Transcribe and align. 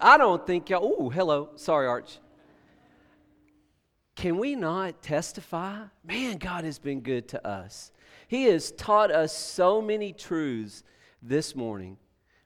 I 0.00 0.16
don't 0.16 0.46
think 0.46 0.70
y'all. 0.70 0.96
Oh, 0.98 1.10
hello. 1.10 1.50
Sorry, 1.56 1.86
Arch. 1.86 2.18
Can 4.16 4.38
we 4.38 4.54
not 4.54 5.02
testify? 5.02 5.84
Man, 6.04 6.38
God 6.38 6.64
has 6.64 6.78
been 6.78 7.00
good 7.00 7.28
to 7.28 7.46
us. 7.46 7.92
He 8.28 8.44
has 8.44 8.70
taught 8.72 9.10
us 9.10 9.36
so 9.36 9.82
many 9.82 10.12
truths 10.12 10.84
this 11.22 11.54
morning. 11.54 11.96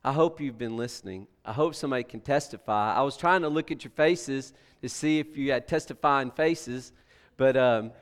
I 0.03 0.13
hope 0.13 0.41
you've 0.41 0.59
been 0.59 0.77
listening. 0.77 1.27
I 1.45 1.53
hope 1.53 1.75
somebody 1.75 2.05
can 2.05 2.21
testify. 2.21 2.95
I 2.95 3.03
was 3.03 3.17
trying 3.17 3.43
to 3.43 3.49
look 3.49 3.71
at 3.71 3.85
your 3.85 3.91
faces 3.93 4.53
to 4.83 4.89
see 4.89 5.19
if 5.19 5.37
you 5.37 5.53
had 5.53 5.67
testifying 5.67 6.31
faces, 6.31 6.93
but 7.37 7.57
um, 7.57 7.93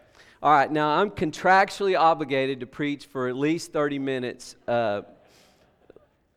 all 0.42 0.52
right, 0.52 0.70
now 0.70 1.00
I'm 1.00 1.10
contractually 1.10 1.98
obligated 1.98 2.60
to 2.60 2.66
preach 2.66 3.06
for 3.06 3.28
at 3.28 3.36
least 3.36 3.72
30 3.72 4.00
minutes. 4.00 4.56
Uh, 4.66 5.02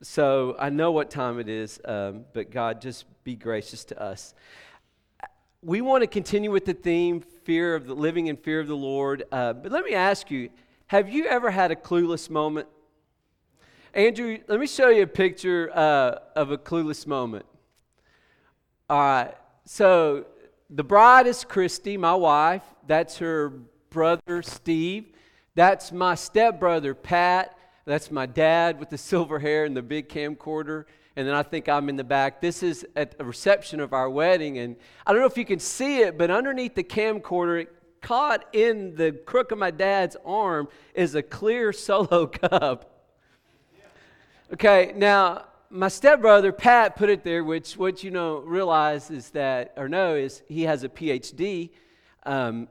so 0.02 0.56
I 0.60 0.70
know 0.70 0.92
what 0.92 1.10
time 1.10 1.40
it 1.40 1.50
is, 1.50 1.80
um, 1.86 2.26
but 2.34 2.52
God, 2.52 2.82
just 2.82 3.06
be 3.24 3.36
gracious 3.36 3.86
to 3.86 4.02
us. 4.02 4.34
We 5.62 5.82
want 5.82 6.04
to 6.04 6.08
continue 6.08 6.52
with 6.52 6.66
the 6.66 6.74
theme, 6.74 7.22
fear 7.22 7.76
of 7.76 7.88
the 7.88 7.96
living 7.96 8.28
in 8.28 8.38
fear 8.38 8.60
of 8.60 8.68
the 8.68 8.76
Lord. 8.76 9.24
Uh, 9.32 9.54
but 9.54 9.72
let 9.72 9.84
me 9.84 9.94
ask 9.94 10.30
you, 10.30 10.50
have 10.88 11.10
you 11.10 11.26
ever 11.26 11.50
had 11.50 11.72
a 11.72 11.76
clueless 11.76 12.30
moment? 12.30 12.68
Andrew, 13.94 14.38
let 14.48 14.60
me 14.60 14.68
show 14.68 14.90
you 14.90 15.04
a 15.04 15.08
picture 15.08 15.72
uh, 15.74 16.20
of 16.36 16.52
a 16.52 16.58
clueless 16.58 17.08
moment. 17.08 17.46
All 18.90 19.00
right, 19.00 19.34
so 19.66 20.26
the 20.70 20.84
bride 20.84 21.26
is 21.26 21.44
Christy, 21.44 21.98
my 21.98 22.14
wife. 22.14 22.64
That's 22.86 23.18
her 23.18 23.50
brother, 23.90 24.44
Steve. 24.44 25.06
That's 25.56 25.92
my 25.92 26.16
stepbrother, 26.16 26.94
Pat. 26.94 27.58
That's 27.86 28.12
my 28.12 28.26
dad 28.26 28.80
with 28.80 28.90
the 28.90 28.98
silver 29.12 29.40
hair 29.40 29.66
and 29.66 29.76
the 29.76 29.82
big 29.82 30.10
camcorder. 30.10 30.86
And 31.16 31.26
then 31.26 31.34
I 31.34 31.44
think 31.44 31.70
I'm 31.70 31.88
in 31.88 31.96
the 31.96 32.04
back. 32.04 32.42
This 32.42 32.62
is 32.62 32.86
at 32.96 33.16
a 33.20 33.24
reception 33.24 33.80
of 33.80 33.94
our 33.94 34.10
wedding. 34.10 34.58
And 34.58 34.76
I 35.08 35.14
don't 35.14 35.22
know 35.22 35.28
if 35.28 35.38
you 35.38 35.46
can 35.46 35.60
see 35.60 36.02
it, 36.02 36.18
but 36.18 36.30
underneath 36.30 36.76
the 36.76 36.84
camcorder, 36.84 37.68
caught 38.02 38.46
in 38.54 38.96
the 38.96 39.12
crook 39.12 39.52
of 39.52 39.58
my 39.58 39.72
dad's 39.72 40.18
arm, 40.26 40.68
is 40.94 41.16
a 41.16 41.24
clear 41.24 41.72
solo 41.88 42.28
cup. 42.28 42.92
Okay, 44.54 44.94
now 44.96 45.46
my 45.70 45.88
stepbrother 45.88 46.52
Pat 46.52 46.96
put 46.96 47.10
it 47.10 47.24
there, 47.24 47.44
which 47.44 47.78
what 47.78 48.04
you 48.04 48.12
know 48.12 48.40
realize 48.40 49.10
is 49.10 49.32
that 49.32 49.74
or 49.76 49.90
know 49.90 50.16
is 50.16 50.44
he 50.48 50.64
has 50.64 50.84
a 50.84 50.90
PhD, 50.90 51.72
um, 52.26 52.68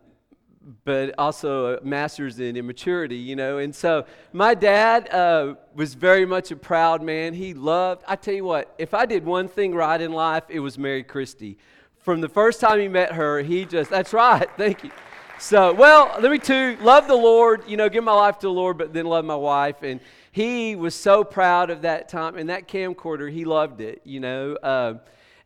but 0.84 1.14
also 1.18 1.76
a 1.76 1.84
master's 1.84 2.40
in 2.40 2.56
immaturity, 2.56 3.16
you 3.16 3.36
know. 3.36 3.58
And 3.58 3.74
so 3.74 4.06
my 4.32 4.54
dad 4.54 5.12
uh, 5.12 5.54
was 5.74 5.94
very 5.94 6.24
much 6.24 6.50
a 6.50 6.56
proud 6.56 7.02
man. 7.02 7.34
He 7.34 7.54
loved. 7.54 8.02
I 8.08 8.16
tell 8.16 8.34
you 8.34 8.44
what, 8.44 8.74
if 8.78 8.94
I 8.94 9.06
did 9.06 9.24
one 9.24 9.48
thing 9.48 9.74
right 9.74 10.00
in 10.00 10.12
life, 10.12 10.44
it 10.48 10.60
was 10.60 10.78
marry 10.78 11.02
Christy. 11.02 11.58
From 11.98 12.20
the 12.20 12.28
first 12.28 12.60
time 12.60 12.80
he 12.80 12.88
met 12.88 13.12
her, 13.12 13.42
he 13.42 13.64
just 13.64 13.90
that's 13.90 14.12
right. 14.12 14.48
Thank 14.56 14.84
you. 14.84 14.90
So, 15.38 15.74
well, 15.74 16.14
let 16.20 16.30
me 16.30 16.38
too 16.38 16.78
love 16.80 17.08
the 17.08 17.14
Lord, 17.14 17.64
you 17.66 17.76
know, 17.76 17.88
give 17.88 18.04
my 18.04 18.12
life 18.12 18.38
to 18.38 18.46
the 18.46 18.52
Lord, 18.52 18.78
but 18.78 18.94
then 18.94 19.04
love 19.04 19.24
my 19.24 19.34
wife. 19.34 19.82
And 19.82 20.00
he 20.30 20.76
was 20.76 20.94
so 20.94 21.24
proud 21.24 21.70
of 21.70 21.82
that 21.82 22.08
time 22.08 22.36
and 22.36 22.48
that 22.48 22.68
camcorder. 22.68 23.30
He 23.30 23.44
loved 23.44 23.80
it, 23.80 24.00
you 24.04 24.20
know. 24.20 24.54
Uh, 24.54 24.94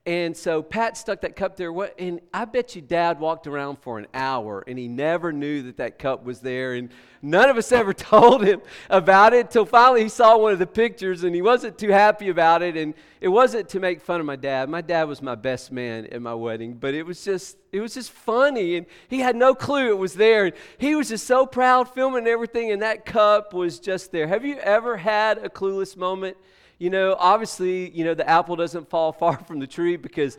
and 0.08 0.34
so 0.34 0.62
Pat 0.62 0.96
stuck 0.96 1.20
that 1.20 1.36
cup 1.36 1.58
there. 1.58 1.70
What? 1.70 1.94
And 1.98 2.22
I 2.32 2.46
bet 2.46 2.74
you 2.74 2.80
Dad 2.80 3.20
walked 3.20 3.46
around 3.46 3.76
for 3.80 3.98
an 3.98 4.06
hour 4.14 4.64
and 4.66 4.78
he 4.78 4.88
never 4.88 5.34
knew 5.34 5.60
that 5.64 5.76
that 5.76 5.98
cup 5.98 6.24
was 6.24 6.40
there. 6.40 6.72
And 6.72 6.88
none 7.20 7.50
of 7.50 7.58
us 7.58 7.70
ever 7.72 7.92
told 7.92 8.42
him 8.42 8.62
about 8.88 9.34
it 9.34 9.50
till 9.50 9.66
finally 9.66 10.04
he 10.04 10.08
saw 10.08 10.38
one 10.38 10.54
of 10.54 10.58
the 10.60 10.66
pictures 10.66 11.24
and 11.24 11.34
he 11.34 11.42
wasn't 11.42 11.76
too 11.76 11.90
happy 11.90 12.30
about 12.30 12.62
it. 12.62 12.74
And 12.74 12.94
it 13.20 13.28
wasn't 13.28 13.68
to 13.68 13.80
make 13.80 14.00
fun 14.00 14.18
of 14.18 14.24
my 14.24 14.36
dad. 14.36 14.70
My 14.70 14.80
dad 14.80 15.04
was 15.08 15.20
my 15.20 15.34
best 15.34 15.70
man 15.70 16.06
at 16.06 16.22
my 16.22 16.32
wedding, 16.32 16.72
but 16.72 16.94
it 16.94 17.02
was 17.02 17.22
just 17.22 17.58
it 17.70 17.80
was 17.82 17.92
just 17.92 18.10
funny. 18.10 18.76
And 18.76 18.86
he 19.08 19.18
had 19.18 19.36
no 19.36 19.54
clue 19.54 19.90
it 19.90 19.98
was 19.98 20.14
there. 20.14 20.46
And 20.46 20.54
he 20.78 20.94
was 20.94 21.10
just 21.10 21.26
so 21.26 21.44
proud 21.44 21.86
filming 21.86 22.26
everything. 22.26 22.72
And 22.72 22.80
that 22.80 23.04
cup 23.04 23.52
was 23.52 23.78
just 23.78 24.10
there. 24.10 24.26
Have 24.26 24.46
you 24.46 24.56
ever 24.56 24.96
had 24.96 25.36
a 25.36 25.50
clueless 25.50 25.98
moment? 25.98 26.38
You 26.78 26.90
know, 26.90 27.16
obviously, 27.18 27.90
you 27.90 28.04
know, 28.04 28.14
the 28.14 28.28
apple 28.28 28.56
doesn't 28.56 28.88
fall 28.88 29.12
far 29.12 29.36
from 29.46 29.58
the 29.58 29.66
tree 29.66 29.96
because 29.96 30.38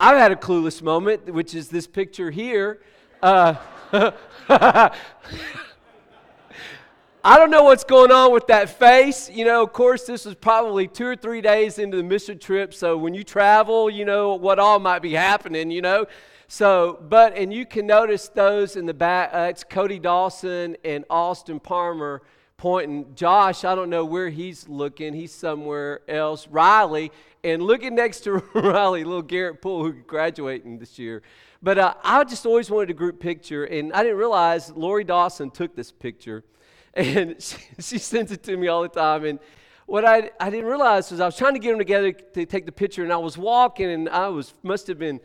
I've 0.00 0.18
had 0.18 0.32
a 0.32 0.36
clueless 0.36 0.82
moment, 0.82 1.32
which 1.32 1.54
is 1.54 1.68
this 1.68 1.86
picture 1.86 2.30
here. 2.30 2.80
Uh, 3.22 3.54
I 7.26 7.38
don't 7.38 7.50
know 7.50 7.62
what's 7.62 7.84
going 7.84 8.10
on 8.10 8.32
with 8.32 8.48
that 8.48 8.68
face. 8.68 9.30
You 9.30 9.46
know, 9.46 9.62
of 9.62 9.72
course, 9.72 10.04
this 10.04 10.26
was 10.26 10.34
probably 10.34 10.88
two 10.88 11.06
or 11.06 11.16
three 11.16 11.40
days 11.40 11.78
into 11.78 11.96
the 11.96 12.02
mission 12.02 12.38
trip. 12.38 12.74
So 12.74 12.98
when 12.98 13.14
you 13.14 13.24
travel, 13.24 13.88
you 13.88 14.04
know 14.04 14.34
what 14.34 14.58
all 14.58 14.78
might 14.78 15.00
be 15.00 15.12
happening, 15.12 15.70
you 15.70 15.80
know. 15.80 16.06
So, 16.48 16.98
but, 17.08 17.34
and 17.34 17.52
you 17.52 17.64
can 17.64 17.86
notice 17.86 18.28
those 18.28 18.76
in 18.76 18.84
the 18.84 18.92
back. 18.92 19.30
Uh, 19.32 19.46
it's 19.48 19.64
Cody 19.64 19.98
Dawson 19.98 20.76
and 20.84 21.04
Austin 21.08 21.60
Palmer 21.60 22.20
pointing. 22.64 23.14
Josh, 23.14 23.62
I 23.62 23.74
don't 23.74 23.90
know 23.90 24.06
where 24.06 24.30
he's 24.30 24.66
looking. 24.70 25.12
He's 25.12 25.32
somewhere 25.32 26.00
else. 26.08 26.48
Riley, 26.48 27.12
and 27.44 27.62
looking 27.62 27.94
next 27.94 28.20
to 28.20 28.36
Riley, 28.54 29.04
little 29.04 29.20
Garrett 29.20 29.60
Poole, 29.60 29.84
who's 29.84 30.02
graduating 30.06 30.78
this 30.78 30.98
year. 30.98 31.20
But 31.62 31.78
uh, 31.78 31.92
I 32.02 32.24
just 32.24 32.46
always 32.46 32.70
wanted 32.70 32.88
a 32.88 32.94
group 32.94 33.20
picture, 33.20 33.64
and 33.64 33.92
I 33.92 34.02
didn't 34.02 34.16
realize 34.16 34.70
Lori 34.70 35.04
Dawson 35.04 35.50
took 35.50 35.76
this 35.76 35.92
picture, 35.92 36.42
and 36.94 37.36
she, 37.38 37.58
she 37.80 37.98
sends 37.98 38.32
it 38.32 38.42
to 38.44 38.56
me 38.56 38.68
all 38.68 38.80
the 38.80 38.88
time. 38.88 39.26
And 39.26 39.40
what 39.84 40.06
I, 40.06 40.30
I 40.40 40.48
didn't 40.48 40.64
realize 40.64 41.10
was 41.10 41.20
I 41.20 41.26
was 41.26 41.36
trying 41.36 41.52
to 41.52 41.60
get 41.60 41.68
them 41.68 41.78
together 41.78 42.12
to 42.12 42.46
take 42.46 42.64
the 42.64 42.72
picture, 42.72 43.04
and 43.04 43.12
I 43.12 43.18
was 43.18 43.36
walking, 43.36 43.90
and 43.90 44.08
I 44.08 44.28
was 44.28 44.54
must 44.62 44.86
have 44.86 44.98
been 44.98 45.20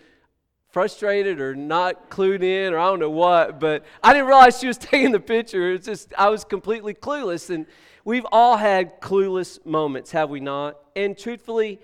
frustrated 0.70 1.40
or 1.42 1.56
not 1.56 2.10
clued 2.10 2.44
in 2.44 2.74
or 2.74 2.80
I 2.80 2.86
don't 2.86 3.00
know 3.00 3.10
what, 3.10 3.60
but 3.60 3.86
I 4.04 4.14
didn't 4.14 4.28
realize 4.28 4.60
she 4.60 4.68
was 4.68 4.78
taking 4.80 5.12
the 5.12 5.20
picture. 5.20 5.72
It's 5.72 5.86
just, 5.86 6.14
I 6.18 6.30
was 6.30 6.44
completely 6.44 6.94
clueless. 6.94 7.50
And 7.50 7.66
we've 8.06 8.26
all 8.32 8.58
had 8.58 9.02
clueless 9.02 9.64
moments, 9.66 10.12
have 10.12 10.30
we 10.30 10.40
not? 10.40 10.78
And 10.96 11.18
truthfully, 11.18 11.80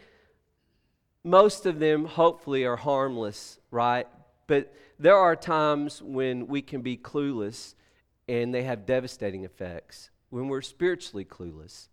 most 1.24 1.66
of 1.66 1.80
them 1.80 2.06
hopefully 2.06 2.66
are 2.66 2.76
harmless, 2.76 3.60
right? 3.72 4.08
But 4.48 4.74
there 5.00 5.18
are 5.18 5.36
times 5.36 6.02
when 6.02 6.48
we 6.48 6.62
can 6.62 6.82
be 6.82 6.98
clueless 6.98 7.74
and 8.28 8.54
they 8.54 8.64
have 8.64 8.86
devastating 8.86 9.44
effects 9.44 10.12
when 10.30 10.48
we're 10.48 10.62
spiritually 10.62 11.26
clueless. 11.26 11.88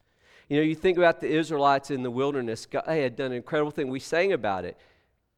You 0.49 0.59
know, 0.59 0.63
you 0.63 0.75
think 0.75 0.99
about 0.99 1.21
the 1.21 1.29
Israelites 1.29 1.91
in 1.91 2.03
the 2.03 2.11
wilderness, 2.11 2.67
God, 2.67 2.85
they 2.87 3.03
had 3.03 3.17
done 3.17 3.31
an 3.31 3.39
incredible 3.39 3.71
thing. 3.71 3.89
We 3.89 4.01
sang 4.01 4.33
about 4.33 4.65
it. 4.65 4.77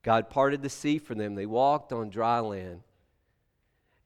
God 0.05 0.29
parted 0.29 0.63
the 0.63 0.69
sea 0.69 0.99
for 0.99 1.15
them. 1.15 1.35
They 1.35 1.47
walked 1.47 1.93
on 1.93 2.11
dry 2.11 2.39
land. 2.39 2.83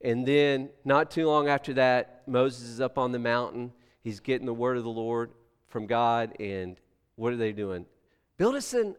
And 0.00 0.24
then, 0.24 0.70
not 0.84 1.10
too 1.10 1.26
long 1.26 1.48
after 1.48 1.74
that, 1.74 2.22
Moses 2.26 2.68
is 2.68 2.80
up 2.80 2.98
on 2.98 3.10
the 3.10 3.18
mountain. 3.18 3.72
He's 4.00 4.20
getting 4.20 4.46
the 4.46 4.54
word 4.54 4.76
of 4.76 4.84
the 4.84 4.90
Lord 4.90 5.32
from 5.66 5.86
God. 5.86 6.40
And 6.40 6.80
what 7.16 7.32
are 7.32 7.36
they 7.36 7.50
doing? 7.50 7.84
Build 8.36 8.54
us 8.54 8.72
an, 8.74 8.94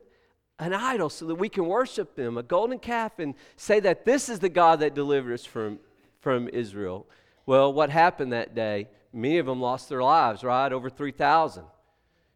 an 0.59 0.73
idol 0.73 1.09
so 1.09 1.25
that 1.27 1.35
we 1.35 1.47
can 1.47 1.65
worship 1.65 2.15
them, 2.15 2.37
a 2.37 2.43
golden 2.43 2.79
calf, 2.79 3.17
and 3.17 3.33
say 3.55 3.79
that 3.79 4.03
this 4.03 4.27
is 4.27 4.39
the 4.39 4.49
God 4.49 4.81
that 4.81 4.93
delivered 4.93 5.33
us 5.33 5.45
from, 5.45 5.79
from 6.19 6.49
Israel. 6.49 7.07
Well, 7.45 7.71
what 7.71 7.89
happened 7.89 8.33
that 8.33 8.53
day? 8.53 8.89
Many 9.13 9.37
of 9.37 9.45
them 9.45 9.61
lost 9.61 9.87
their 9.87 10.03
lives, 10.03 10.43
right? 10.43 10.71
Over 10.71 10.89
3,000, 10.89 11.63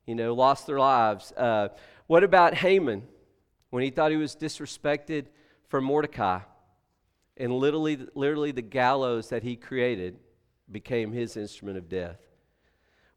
you 0.06 0.16
know, 0.16 0.34
lost 0.34 0.68
their 0.68 0.80
lives. 0.80 1.34
Uh, 1.34 1.68
what 2.08 2.24
about 2.24 2.54
Haman? 2.54 3.04
When 3.74 3.82
he 3.82 3.90
thought 3.90 4.12
he 4.12 4.18
was 4.18 4.36
disrespected 4.36 5.26
for 5.68 5.82
Mordecai. 5.82 6.42
And 7.38 7.52
literally, 7.52 7.98
literally 8.14 8.52
the 8.52 8.62
gallows 8.62 9.30
that 9.30 9.42
he 9.42 9.56
created 9.56 10.20
became 10.72 11.12
his 11.12 11.36
instrument 11.36 11.80
of 11.80 11.90
death. 11.90 12.20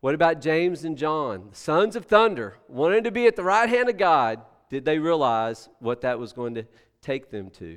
What 0.01 0.15
about 0.15 0.41
James 0.41 0.83
and 0.83 0.97
John, 0.97 1.51
sons 1.53 1.95
of 1.95 2.07
thunder, 2.07 2.57
wanting 2.69 3.05
to 3.05 3.11
be 3.11 3.27
at 3.27 3.37
the 3.37 3.45
right 3.45 3.69
hand 3.69 3.91
of 3.91 3.99
God? 3.99 4.41
Did 4.71 4.87
they 4.87 4.99
realize 4.99 5.69
what 5.79 6.01
that 6.01 6.19
was 6.19 6.33
going 6.33 6.55
to 6.55 6.65
take 7.03 7.31
them 7.31 7.51
to 7.51 7.77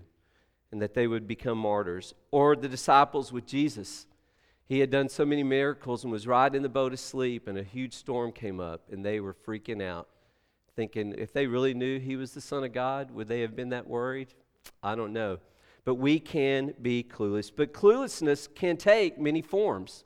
and 0.71 0.81
that 0.81 0.93
they 0.93 1.05
would 1.05 1.27
become 1.27 1.57
martyrs? 1.57 2.13
Or 2.31 2.55
the 2.55 2.69
disciples 2.69 3.33
with 3.33 3.45
Jesus. 3.45 4.07
He 4.69 4.79
had 4.79 4.89
done 4.89 5.09
so 5.09 5.25
many 5.25 5.43
miracles 5.43 6.05
and 6.05 6.13
was 6.13 6.27
riding 6.27 6.55
in 6.55 6.63
the 6.63 6.69
boat 6.69 6.93
asleep, 6.93 7.45
and 7.45 7.57
a 7.57 7.63
huge 7.63 7.93
storm 7.93 8.31
came 8.31 8.61
up, 8.61 8.83
and 8.89 9.03
they 9.03 9.19
were 9.19 9.33
freaking 9.33 9.83
out 9.83 10.07
thinking 10.79 11.13
if 11.17 11.33
they 11.33 11.45
really 11.45 11.73
knew 11.73 11.99
he 11.99 12.15
was 12.15 12.31
the 12.31 12.39
Son 12.39 12.63
of 12.63 12.71
God, 12.71 13.11
would 13.11 13.27
they 13.27 13.41
have 13.41 13.53
been 13.53 13.67
that 13.69 13.85
worried? 13.85 14.29
I 14.81 14.95
don't 14.95 15.11
know. 15.11 15.39
But 15.83 15.95
we 15.95 16.21
can 16.21 16.73
be 16.81 17.03
clueless. 17.03 17.51
But 17.53 17.73
cluelessness 17.73 18.47
can 18.55 18.77
take 18.77 19.19
many 19.19 19.41
forms. 19.41 20.05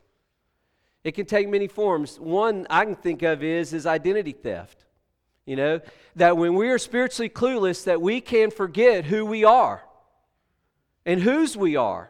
It 1.04 1.12
can 1.12 1.28
take 1.28 1.48
many 1.48 1.68
forms. 1.68 2.20
One 2.20 2.66
I 2.72 2.86
can 2.86 2.96
think 2.96 3.22
of 3.22 3.44
is, 3.44 3.72
is 3.72 3.86
identity 3.86 4.32
theft. 4.32 4.86
You 5.46 5.58
know, 5.58 5.82
that 6.16 6.38
when 6.38 6.56
we 6.56 6.72
are 6.72 6.80
spiritually 6.80 7.30
clueless, 7.30 7.84
that 7.84 8.02
we 8.02 8.20
can 8.20 8.50
forget 8.50 9.06
who 9.06 9.28
we 9.28 9.44
are 9.44 9.84
and 11.06 11.22
whose 11.22 11.56
we 11.56 11.76
are. 11.76 12.10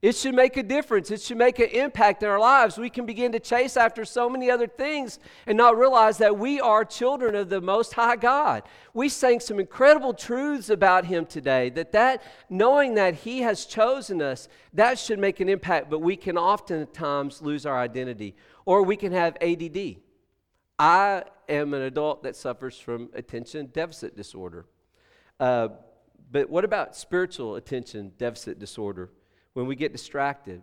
It 0.00 0.14
should 0.14 0.36
make 0.36 0.56
a 0.56 0.62
difference. 0.62 1.10
It 1.10 1.20
should 1.20 1.38
make 1.38 1.58
an 1.58 1.70
impact 1.70 2.22
in 2.22 2.28
our 2.28 2.38
lives. 2.38 2.78
We 2.78 2.88
can 2.88 3.04
begin 3.04 3.32
to 3.32 3.40
chase 3.40 3.76
after 3.76 4.04
so 4.04 4.30
many 4.30 4.48
other 4.48 4.68
things 4.68 5.18
and 5.44 5.58
not 5.58 5.76
realize 5.76 6.18
that 6.18 6.38
we 6.38 6.60
are 6.60 6.84
children 6.84 7.34
of 7.34 7.48
the 7.48 7.60
Most 7.60 7.94
High 7.94 8.14
God. 8.14 8.62
We 8.94 9.08
sang 9.08 9.40
some 9.40 9.58
incredible 9.58 10.14
truths 10.14 10.70
about 10.70 11.06
Him 11.06 11.26
today. 11.26 11.70
That 11.70 11.90
that 11.92 12.22
knowing 12.48 12.94
that 12.94 13.14
He 13.14 13.40
has 13.40 13.66
chosen 13.66 14.22
us, 14.22 14.48
that 14.72 15.00
should 15.00 15.18
make 15.18 15.40
an 15.40 15.48
impact. 15.48 15.90
But 15.90 15.98
we 15.98 16.14
can 16.14 16.38
oftentimes 16.38 17.42
lose 17.42 17.66
our 17.66 17.76
identity, 17.76 18.36
or 18.66 18.84
we 18.84 18.96
can 18.96 19.10
have 19.10 19.36
ADD. 19.40 19.96
I 20.78 21.24
am 21.48 21.74
an 21.74 21.82
adult 21.82 22.22
that 22.22 22.36
suffers 22.36 22.78
from 22.78 23.08
attention 23.14 23.70
deficit 23.72 24.16
disorder. 24.16 24.66
Uh, 25.40 25.70
but 26.30 26.48
what 26.48 26.64
about 26.64 26.94
spiritual 26.94 27.56
attention 27.56 28.12
deficit 28.16 28.60
disorder? 28.60 29.10
When 29.58 29.66
we 29.66 29.74
get 29.74 29.90
distracted 29.90 30.62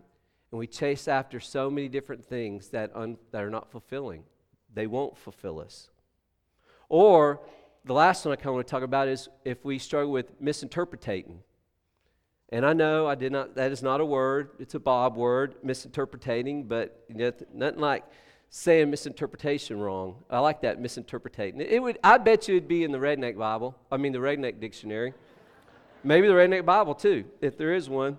and 0.50 0.58
we 0.58 0.66
chase 0.66 1.06
after 1.06 1.38
so 1.38 1.68
many 1.68 1.86
different 1.86 2.24
things 2.24 2.70
that, 2.70 2.90
un, 2.94 3.18
that 3.30 3.42
are 3.42 3.50
not 3.50 3.70
fulfilling, 3.70 4.22
they 4.72 4.86
won't 4.86 5.18
fulfill 5.18 5.60
us. 5.60 5.90
Or 6.88 7.42
the 7.84 7.92
last 7.92 8.24
one 8.24 8.32
I 8.32 8.36
kind 8.36 8.46
of 8.46 8.54
want 8.54 8.66
to 8.66 8.70
talk 8.70 8.82
about 8.82 9.06
is 9.06 9.28
if 9.44 9.62
we 9.66 9.78
struggle 9.78 10.10
with 10.10 10.40
misinterpreting. 10.40 11.40
And 12.48 12.64
I 12.64 12.72
know 12.72 13.06
I 13.06 13.16
did 13.16 13.32
not, 13.32 13.54
that 13.56 13.70
is 13.70 13.82
not 13.82 14.00
a 14.00 14.04
word, 14.06 14.48
it's 14.58 14.74
a 14.74 14.80
Bob 14.80 15.14
word, 15.14 15.56
misinterpreting, 15.62 16.64
but 16.64 17.04
nothing 17.10 17.78
like 17.78 18.02
saying 18.48 18.88
misinterpretation 18.88 19.78
wrong. 19.78 20.24
I 20.30 20.38
like 20.38 20.62
that 20.62 20.80
misinterpreting. 20.80 21.60
It 21.60 21.82
would, 21.82 21.98
I 22.02 22.16
bet 22.16 22.48
you 22.48 22.56
it'd 22.56 22.66
be 22.66 22.82
in 22.82 22.92
the 22.92 22.98
Redneck 22.98 23.36
Bible, 23.36 23.76
I 23.92 23.98
mean 23.98 24.12
the 24.12 24.20
Redneck 24.20 24.58
Dictionary. 24.58 25.12
Maybe 26.02 26.28
the 26.28 26.32
Redneck 26.32 26.64
Bible 26.64 26.94
too, 26.94 27.26
if 27.42 27.58
there 27.58 27.74
is 27.74 27.90
one 27.90 28.16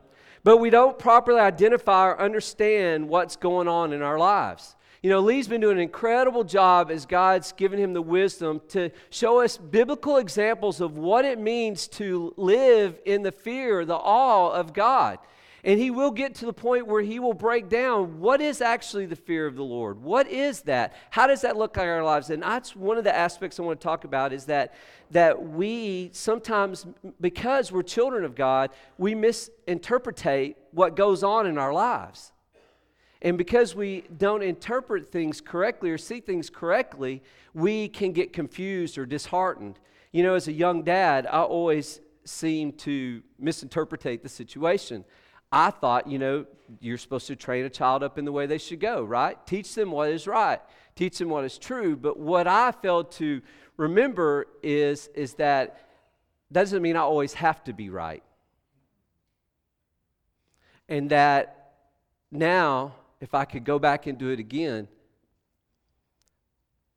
but 0.47 0.61
we 0.61 0.69
don't 0.69 0.97
properly 0.97 1.41
identify 1.41 2.07
or 2.07 2.21
understand 2.21 3.09
what's 3.09 3.35
going 3.35 3.67
on 3.67 3.91
in 3.91 4.01
our 4.01 4.17
lives. 4.17 4.77
You 5.03 5.09
know, 5.09 5.19
Lee's 5.19 5.49
been 5.49 5.59
doing 5.59 5.75
an 5.75 5.83
incredible 5.83 6.45
job 6.45 6.89
as 6.89 7.05
God's 7.05 7.51
given 7.51 7.77
him 7.77 7.91
the 7.91 8.01
wisdom 8.01 8.61
to 8.69 8.91
show 9.09 9.41
us 9.41 9.57
biblical 9.57 10.15
examples 10.15 10.79
of 10.79 10.97
what 10.97 11.25
it 11.25 11.37
means 11.37 11.89
to 11.89 12.33
live 12.37 12.97
in 13.05 13.23
the 13.23 13.31
fear, 13.33 13.83
the 13.83 13.97
awe 13.97 14.53
of 14.53 14.71
God. 14.71 15.19
And 15.63 15.79
he 15.79 15.91
will 15.91 16.11
get 16.11 16.35
to 16.35 16.45
the 16.45 16.53
point 16.53 16.87
where 16.87 17.01
he 17.01 17.19
will 17.19 17.33
break 17.33 17.67
down 17.67 18.19
what 18.19 18.41
is 18.41 18.61
actually 18.61 19.05
the 19.05 19.15
fear 19.15 19.47
of 19.47 19.55
the 19.55 19.63
Lord? 19.63 20.01
What 20.01 20.27
is 20.27 20.61
that? 20.61 20.93
How 21.09 21.27
does 21.27 21.41
that 21.41 21.57
look 21.57 21.75
like 21.75 21.85
in 21.85 21.89
our 21.89 22.03
lives? 22.03 22.29
And 22.29 22.43
that's 22.43 22.75
one 22.75 22.97
of 22.97 23.03
the 23.03 23.15
aspects 23.15 23.59
I 23.59 23.63
want 23.63 23.79
to 23.79 23.83
talk 23.83 24.03
about 24.03 24.33
is 24.33 24.45
that 24.45 24.75
that 25.11 25.41
we 25.41 26.09
sometimes 26.13 26.85
because 27.21 27.71
we're 27.71 27.83
children 27.83 28.23
of 28.23 28.35
God, 28.35 28.71
we 28.97 29.15
misinterpret 29.15 30.57
what 30.71 30.95
goes 30.95 31.23
on 31.23 31.47
in 31.47 31.57
our 31.57 31.73
lives. 31.73 32.33
And 33.21 33.37
because 33.37 33.75
we 33.75 34.03
don't 34.15 34.43
interpret 34.43 35.11
things 35.11 35.41
correctly 35.41 35.89
or 35.89 35.97
see 35.97 36.19
things 36.19 36.49
correctly, 36.49 37.23
we 37.53 37.87
can 37.87 38.11
get 38.11 38.31
confused 38.31 38.97
or 38.97 39.05
disheartened. 39.05 39.79
You 40.11 40.23
know, 40.23 40.35
as 40.35 40.47
a 40.47 40.51
young 40.51 40.83
dad, 40.83 41.25
I 41.25 41.41
always 41.41 41.99
seem 42.25 42.73
to 42.73 43.23
misinterpret 43.39 44.21
the 44.21 44.29
situation. 44.29 45.03
I 45.51 45.71
thought, 45.71 46.07
you 46.07 46.19
know, 46.19 46.45
you're 46.81 46.97
supposed 46.97 47.27
to 47.27 47.35
train 47.35 47.65
a 47.65 47.69
child 47.69 48.03
up 48.03 48.17
in 48.17 48.25
the 48.25 48.31
way 48.31 48.45
they 48.45 48.57
should 48.57 48.79
go, 48.79 49.03
right? 49.03 49.37
Teach 49.45 49.73
them 49.73 49.91
what 49.91 50.09
is 50.09 50.27
right, 50.27 50.59
teach 50.95 51.17
them 51.17 51.29
what 51.29 51.45
is 51.45 51.57
true. 51.57 51.95
But 51.95 52.19
what 52.19 52.47
I 52.47 52.71
failed 52.71 53.11
to 53.13 53.41
remember 53.77 54.47
is, 54.61 55.07
is 55.15 55.35
that 55.35 55.87
that 56.51 56.61
doesn't 56.61 56.81
mean 56.81 56.95
I 56.95 57.01
always 57.01 57.33
have 57.35 57.63
to 57.65 57.73
be 57.73 57.89
right. 57.89 58.23
And 60.89 61.09
that 61.09 61.73
now, 62.31 62.95
if 63.19 63.33
I 63.33 63.45
could 63.45 63.63
go 63.63 63.79
back 63.79 64.07
and 64.07 64.17
do 64.17 64.29
it 64.29 64.39
again, 64.39 64.87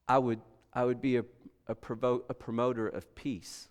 I 0.08 0.18
would, 0.18 0.40
I 0.72 0.84
would 0.84 1.00
be 1.00 1.16
a, 1.16 1.24
a, 1.66 1.74
provo- 1.74 2.24
a 2.28 2.34
promoter 2.34 2.88
of 2.88 3.14
peace. 3.14 3.68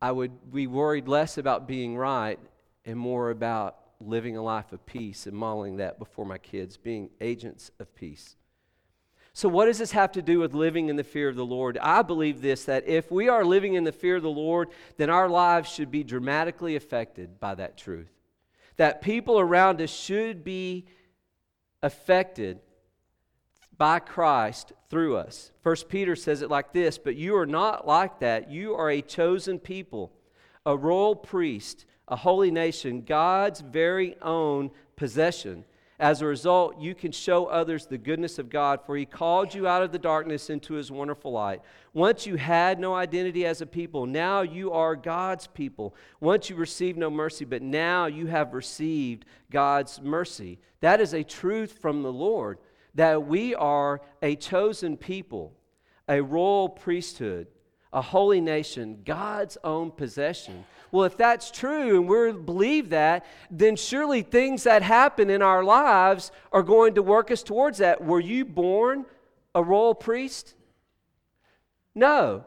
I 0.00 0.10
would 0.10 0.52
be 0.52 0.66
worried 0.66 1.06
less 1.06 1.38
about 1.38 1.68
being 1.68 1.96
right 1.96 2.38
and 2.84 2.98
more 2.98 3.30
about 3.30 3.76
living 4.00 4.36
a 4.36 4.42
life 4.42 4.72
of 4.72 4.84
peace 4.84 5.26
and 5.26 5.36
modeling 5.36 5.76
that 5.76 5.98
before 5.98 6.26
my 6.26 6.38
kids, 6.38 6.76
being 6.76 7.10
agents 7.20 7.70
of 7.78 7.94
peace. 7.94 8.36
So, 9.34 9.48
what 9.48 9.66
does 9.66 9.78
this 9.78 9.92
have 9.92 10.12
to 10.12 10.22
do 10.22 10.40
with 10.40 10.52
living 10.52 10.88
in 10.88 10.96
the 10.96 11.04
fear 11.04 11.28
of 11.28 11.36
the 11.36 11.46
Lord? 11.46 11.78
I 11.80 12.02
believe 12.02 12.42
this 12.42 12.64
that 12.66 12.86
if 12.86 13.10
we 13.10 13.28
are 13.28 13.44
living 13.44 13.74
in 13.74 13.84
the 13.84 13.92
fear 13.92 14.16
of 14.16 14.22
the 14.22 14.30
Lord, 14.30 14.68
then 14.98 15.08
our 15.08 15.28
lives 15.28 15.70
should 15.70 15.90
be 15.90 16.04
dramatically 16.04 16.76
affected 16.76 17.40
by 17.40 17.54
that 17.54 17.78
truth. 17.78 18.10
That 18.76 19.00
people 19.00 19.40
around 19.40 19.80
us 19.80 19.90
should 19.90 20.44
be 20.44 20.86
affected 21.82 22.60
by 23.78 24.00
Christ 24.00 24.72
through 24.90 25.16
us. 25.16 25.50
First 25.62 25.88
Peter 25.88 26.14
says 26.14 26.42
it 26.42 26.50
like 26.50 26.72
this, 26.72 26.98
but 26.98 27.16
you 27.16 27.36
are 27.36 27.46
not 27.46 27.86
like 27.86 28.20
that. 28.20 28.50
You 28.50 28.74
are 28.74 28.90
a 28.90 29.00
chosen 29.00 29.58
people, 29.58 30.12
a 30.66 30.76
royal 30.76 31.16
priest 31.16 31.86
a 32.12 32.16
holy 32.16 32.50
nation, 32.50 33.00
God's 33.00 33.60
very 33.60 34.16
own 34.20 34.70
possession. 34.96 35.64
As 35.98 36.20
a 36.20 36.26
result, 36.26 36.78
you 36.78 36.94
can 36.94 37.10
show 37.10 37.46
others 37.46 37.86
the 37.86 37.96
goodness 37.96 38.38
of 38.38 38.50
God, 38.50 38.80
for 38.84 38.98
He 38.98 39.06
called 39.06 39.54
you 39.54 39.66
out 39.66 39.82
of 39.82 39.92
the 39.92 39.98
darkness 39.98 40.50
into 40.50 40.74
His 40.74 40.92
wonderful 40.92 41.32
light. 41.32 41.62
Once 41.94 42.26
you 42.26 42.36
had 42.36 42.78
no 42.78 42.94
identity 42.94 43.46
as 43.46 43.62
a 43.62 43.66
people, 43.66 44.04
now 44.04 44.42
you 44.42 44.72
are 44.72 44.94
God's 44.94 45.46
people. 45.46 45.94
Once 46.20 46.50
you 46.50 46.56
received 46.56 46.98
no 46.98 47.08
mercy, 47.08 47.46
but 47.46 47.62
now 47.62 48.04
you 48.04 48.26
have 48.26 48.52
received 48.52 49.24
God's 49.50 49.98
mercy. 50.02 50.58
That 50.80 51.00
is 51.00 51.14
a 51.14 51.24
truth 51.24 51.78
from 51.80 52.02
the 52.02 52.12
Lord 52.12 52.58
that 52.94 53.26
we 53.26 53.54
are 53.54 54.02
a 54.20 54.36
chosen 54.36 54.98
people, 54.98 55.54
a 56.06 56.20
royal 56.20 56.68
priesthood, 56.68 57.46
a 57.92 58.00
holy 58.00 58.40
nation, 58.40 59.02
God's 59.04 59.58
own 59.62 59.90
possession. 59.90 60.64
Well, 60.90 61.04
if 61.04 61.16
that's 61.16 61.50
true 61.50 61.98
and 61.98 62.08
we 62.08 62.32
believe 62.32 62.90
that, 62.90 63.24
then 63.50 63.76
surely 63.76 64.22
things 64.22 64.64
that 64.64 64.82
happen 64.82 65.30
in 65.30 65.42
our 65.42 65.62
lives 65.62 66.30
are 66.52 66.62
going 66.62 66.94
to 66.94 67.02
work 67.02 67.30
us 67.30 67.42
towards 67.42 67.78
that. 67.78 68.02
Were 68.02 68.20
you 68.20 68.44
born 68.44 69.04
a 69.54 69.62
royal 69.62 69.94
priest? 69.94 70.54
No. 71.94 72.44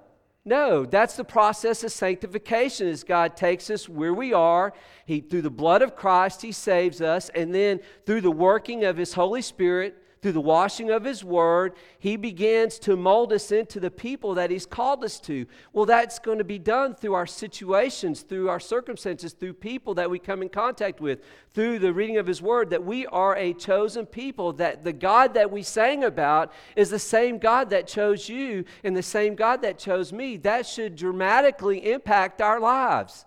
No, 0.48 0.86
that's 0.86 1.16
the 1.16 1.24
process 1.24 1.84
of 1.84 1.92
sanctification 1.92 2.88
as 2.88 3.04
God 3.04 3.36
takes 3.36 3.72
us 3.72 3.90
where 3.90 4.14
we 4.14 4.32
are. 4.32 4.74
He 5.08 5.22
through 5.22 5.42
the 5.42 5.50
blood 5.50 5.82
of 5.82 5.96
Christ 5.96 6.44
he 6.44 6.52
saves 6.52 7.02
us 7.02 7.30
and 7.34 7.54
then 7.54 7.80
through 8.06 8.22
the 8.22 8.32
working 8.32 8.84
of 8.84 8.96
his 8.96 9.14
Holy 9.14 9.42
Spirit 9.42 9.98
through 10.26 10.32
the 10.32 10.42
washing 10.42 10.90
of 10.90 11.04
His 11.04 11.24
Word, 11.24 11.74
He 12.00 12.18
begins 12.18 12.80
to 12.80 12.98
mold 12.98 13.32
us 13.32 13.52
into 13.52 13.80
the 13.80 13.92
people 13.92 14.34
that 14.34 14.50
He's 14.50 14.66
called 14.66 15.04
us 15.04 15.20
to. 15.20 15.46
Well, 15.72 15.86
that's 15.86 16.18
going 16.18 16.40
to 16.40 16.44
be 16.44 16.58
done 16.58 16.96
through 16.96 17.14
our 17.14 17.28
situations, 17.28 18.22
through 18.22 18.50
our 18.50 18.60
circumstances, 18.60 19.34
through 19.34 19.54
people 19.54 19.94
that 19.94 20.10
we 20.10 20.18
come 20.18 20.42
in 20.42 20.50
contact 20.50 21.00
with, 21.00 21.20
through 21.52 21.78
the 21.78 21.94
reading 21.94 22.18
of 22.18 22.26
His 22.26 22.42
Word, 22.42 22.72
that 22.72 22.84
we 22.84 23.06
are 23.06 23.36
a 23.36 23.54
chosen 23.54 24.08
people, 24.08 24.52
that 24.54 24.84
the 24.84 24.94
God 24.94 25.36
that 25.36 25.52
we 25.52 25.62
sang 25.62 26.04
about 26.04 26.52
is 26.76 26.90
the 26.90 26.98
same 26.98 27.38
God 27.38 27.70
that 27.70 27.86
chose 27.86 28.28
you 28.28 28.66
and 28.84 28.98
the 28.98 29.04
same 29.04 29.36
God 29.36 29.62
that 29.62 29.78
chose 29.78 30.12
me. 30.12 30.38
That 30.38 30.66
should 30.66 30.96
dramatically 30.96 31.92
impact 31.92 32.42
our 32.42 32.60
lives. 32.60 33.26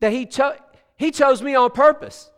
That 0.00 0.10
He, 0.10 0.26
cho- 0.26 0.56
he 0.96 1.12
chose 1.12 1.40
me 1.40 1.54
on 1.54 1.70
purpose. 1.70 2.32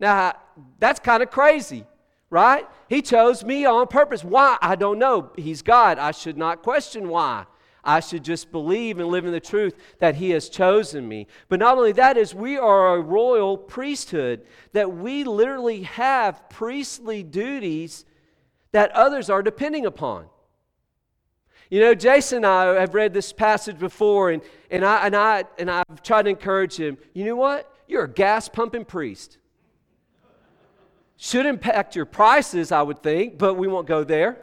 Now, 0.00 0.32
that's 0.78 0.98
kind 0.98 1.22
of 1.22 1.30
crazy 1.30 1.84
right? 2.32 2.66
He 2.88 3.02
chose 3.02 3.44
me 3.44 3.66
on 3.66 3.86
purpose. 3.88 4.24
Why? 4.24 4.56
I 4.62 4.74
don't 4.74 4.98
know. 4.98 5.32
He's 5.36 5.60
God. 5.60 5.98
I 5.98 6.12
should 6.12 6.38
not 6.38 6.62
question 6.62 7.10
why. 7.10 7.44
I 7.84 8.00
should 8.00 8.24
just 8.24 8.50
believe 8.50 8.98
and 8.98 9.08
live 9.08 9.26
in 9.26 9.32
the 9.32 9.40
truth 9.40 9.74
that 9.98 10.14
He 10.14 10.30
has 10.30 10.48
chosen 10.48 11.06
me. 11.06 11.26
But 11.50 11.60
not 11.60 11.76
only 11.76 11.92
that, 11.92 12.16
is 12.16 12.34
we 12.34 12.56
are 12.56 12.94
a 12.94 13.00
royal 13.00 13.58
priesthood, 13.58 14.46
that 14.72 14.94
we 14.94 15.24
literally 15.24 15.82
have 15.82 16.48
priestly 16.48 17.22
duties 17.22 18.06
that 18.70 18.90
others 18.92 19.28
are 19.28 19.42
depending 19.42 19.84
upon. 19.84 20.24
You 21.68 21.80
know, 21.80 21.94
Jason 21.94 22.38
and 22.38 22.46
I 22.46 22.80
have 22.80 22.94
read 22.94 23.12
this 23.12 23.30
passage 23.30 23.78
before, 23.78 24.30
and, 24.30 24.40
and, 24.70 24.86
I, 24.86 25.06
and, 25.06 25.14
I, 25.14 25.44
and 25.58 25.70
I've 25.70 26.02
tried 26.02 26.22
to 26.22 26.30
encourage 26.30 26.76
him. 26.76 26.96
You 27.12 27.26
know 27.26 27.36
what? 27.36 27.70
You're 27.86 28.04
a 28.04 28.10
gas 28.10 28.48
pumping 28.48 28.86
priest. 28.86 29.36
Should 31.24 31.46
impact 31.46 31.94
your 31.94 32.04
prices, 32.04 32.72
I 32.72 32.82
would 32.82 33.00
think, 33.00 33.38
but 33.38 33.54
we 33.54 33.68
won't 33.68 33.86
go 33.86 34.02
there. 34.02 34.38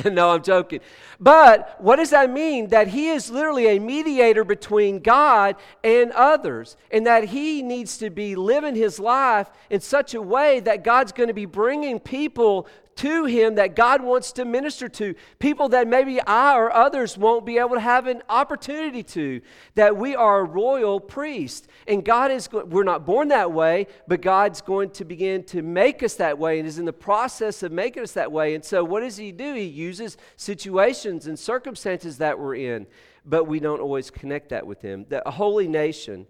no, 0.06 0.30
I'm 0.30 0.42
joking. 0.42 0.80
But 1.20 1.76
what 1.82 1.96
does 1.96 2.08
that 2.10 2.30
mean? 2.30 2.68
That 2.68 2.88
he 2.88 3.10
is 3.10 3.28
literally 3.28 3.76
a 3.76 3.78
mediator 3.78 4.42
between 4.42 5.00
God 5.00 5.56
and 5.84 6.12
others, 6.12 6.78
and 6.90 7.06
that 7.06 7.24
he 7.24 7.60
needs 7.60 7.98
to 7.98 8.08
be 8.08 8.34
living 8.36 8.74
his 8.74 8.98
life 8.98 9.50
in 9.68 9.80
such 9.80 10.14
a 10.14 10.22
way 10.22 10.60
that 10.60 10.82
God's 10.82 11.12
going 11.12 11.28
to 11.28 11.34
be 11.34 11.44
bringing 11.44 12.00
people 12.00 12.66
to 12.96 13.24
him 13.24 13.56
that 13.56 13.76
God 13.76 14.02
wants 14.02 14.32
to 14.32 14.44
minister 14.44 14.88
to, 14.88 15.14
people 15.38 15.68
that 15.70 15.88
maybe 15.88 16.20
I 16.20 16.56
or 16.56 16.72
others 16.72 17.18
won't 17.18 17.44
be 17.44 17.58
able 17.58 17.74
to 17.74 17.80
have 17.80 18.06
an 18.06 18.22
opportunity 18.28 19.02
to, 19.02 19.40
that 19.74 19.96
we 19.96 20.14
are 20.14 20.40
a 20.40 20.44
royal 20.44 21.00
priest. 21.00 21.68
And 21.86 22.04
God 22.04 22.30
is, 22.30 22.48
we're 22.52 22.84
not 22.84 23.04
born 23.06 23.28
that 23.28 23.52
way, 23.52 23.86
but 24.06 24.20
God's 24.20 24.60
going 24.60 24.90
to 24.90 25.04
begin 25.04 25.44
to 25.44 25.62
make 25.62 26.02
us 26.02 26.14
that 26.14 26.38
way 26.38 26.58
and 26.58 26.68
is 26.68 26.78
in 26.78 26.84
the 26.84 26.92
process 26.92 27.62
of 27.62 27.72
making 27.72 28.02
us 28.02 28.12
that 28.12 28.30
way. 28.30 28.54
And 28.54 28.64
so, 28.64 28.84
what 28.84 29.00
does 29.00 29.16
He 29.16 29.32
do? 29.32 29.54
He 29.54 29.64
uses 29.64 30.16
situations 30.36 31.26
and 31.26 31.38
circumstances 31.38 32.18
that 32.18 32.38
we're 32.38 32.56
in, 32.56 32.86
but 33.24 33.44
we 33.44 33.60
don't 33.60 33.80
always 33.80 34.10
connect 34.10 34.50
that 34.50 34.66
with 34.66 34.82
Him. 34.82 35.06
The 35.08 35.22
holy 35.26 35.68
nation, 35.68 36.26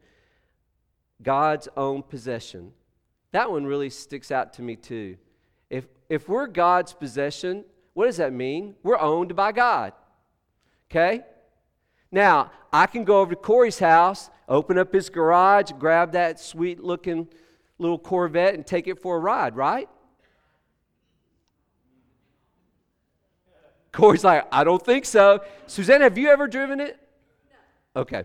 God's 1.23 1.69
own 1.77 2.03
possession. 2.03 2.73
That 3.33 3.51
one 3.51 3.67
really 3.67 3.91
sticks 3.91 4.31
out 4.31 4.53
to 4.55 4.63
me 4.63 4.77
too. 4.77 5.17
If, 5.71 5.87
if 6.09 6.29
we're 6.29 6.47
God's 6.47 6.93
possession, 6.93 7.65
what 7.95 8.07
does 8.07 8.17
that 8.19 8.33
mean? 8.33 8.75
We're 8.83 8.99
owned 8.99 9.35
by 9.35 9.53
God. 9.53 9.93
Okay? 10.91 11.23
Now, 12.11 12.53
I 12.73 12.87
can 12.87 13.05
go 13.05 13.21
over 13.21 13.35
to 13.35 13.41
Corey's 13.41 13.79
house, 13.79 14.31
open 14.49 14.79
up 14.79 14.93
his 14.93 15.11
garage, 15.11 15.73
grab 15.79 16.13
that 16.13 16.39
sweet 16.39 16.83
looking 16.83 17.29
little 17.79 17.99
Corvette, 17.99 18.55
and 18.55 18.67
take 18.67 18.87
it 18.87 19.01
for 19.01 19.17
a 19.17 19.19
ride, 19.19 19.57
right? 19.57 19.89
Corey's 23.95 24.25
like, 24.25 24.47
I 24.51 24.65
don't 24.65 24.85
think 24.85 25.05
so. 25.05 25.41
Suzanne, 25.67 26.01
have 26.01 26.19
you 26.19 26.29
ever 26.29 26.49
driven 26.49 26.81
it? 26.81 26.99
No. 27.95 28.03
Okay. 28.03 28.25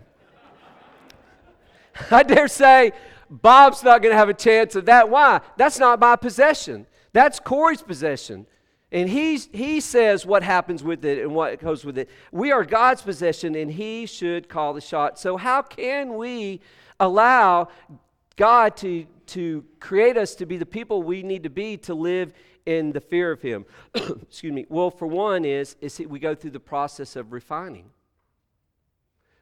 I 2.10 2.22
dare 2.24 2.48
say 2.48 2.92
Bob's 3.30 3.84
not 3.84 4.02
going 4.02 4.12
to 4.12 4.18
have 4.18 4.28
a 4.28 4.34
chance 4.34 4.74
of 4.74 4.86
that. 4.86 5.08
Why? 5.08 5.40
That's 5.56 5.78
not 5.78 6.00
my 6.00 6.16
possession. 6.16 6.86
That's 7.12 7.40
Corey's 7.40 7.82
possession. 7.82 8.46
And 8.92 9.08
he's, 9.08 9.48
he 9.52 9.80
says 9.80 10.26
what 10.26 10.42
happens 10.42 10.82
with 10.82 11.04
it 11.04 11.18
and 11.18 11.32
what 11.32 11.60
goes 11.60 11.84
with 11.84 11.96
it. 11.96 12.08
We 12.32 12.50
are 12.50 12.64
God's 12.64 13.02
possession, 13.02 13.54
and 13.54 13.70
he 13.70 14.06
should 14.06 14.48
call 14.48 14.74
the 14.74 14.80
shot. 14.80 15.18
So, 15.18 15.36
how 15.36 15.62
can 15.62 16.16
we 16.16 16.60
allow 16.98 17.68
God 18.36 18.76
to, 18.78 19.06
to 19.26 19.64
create 19.78 20.16
us 20.16 20.34
to 20.36 20.46
be 20.46 20.56
the 20.56 20.66
people 20.66 21.02
we 21.02 21.22
need 21.22 21.44
to 21.44 21.50
be 21.50 21.76
to 21.78 21.94
live 21.94 22.32
in 22.66 22.90
the 22.90 23.00
fear 23.00 23.30
of 23.30 23.40
him? 23.40 23.64
Excuse 23.94 24.52
me. 24.52 24.66
Well, 24.68 24.90
for 24.90 25.06
one, 25.06 25.44
is, 25.44 25.76
is 25.80 26.00
we 26.00 26.18
go 26.18 26.34
through 26.34 26.50
the 26.50 26.60
process 26.60 27.14
of 27.14 27.32
refining 27.32 27.90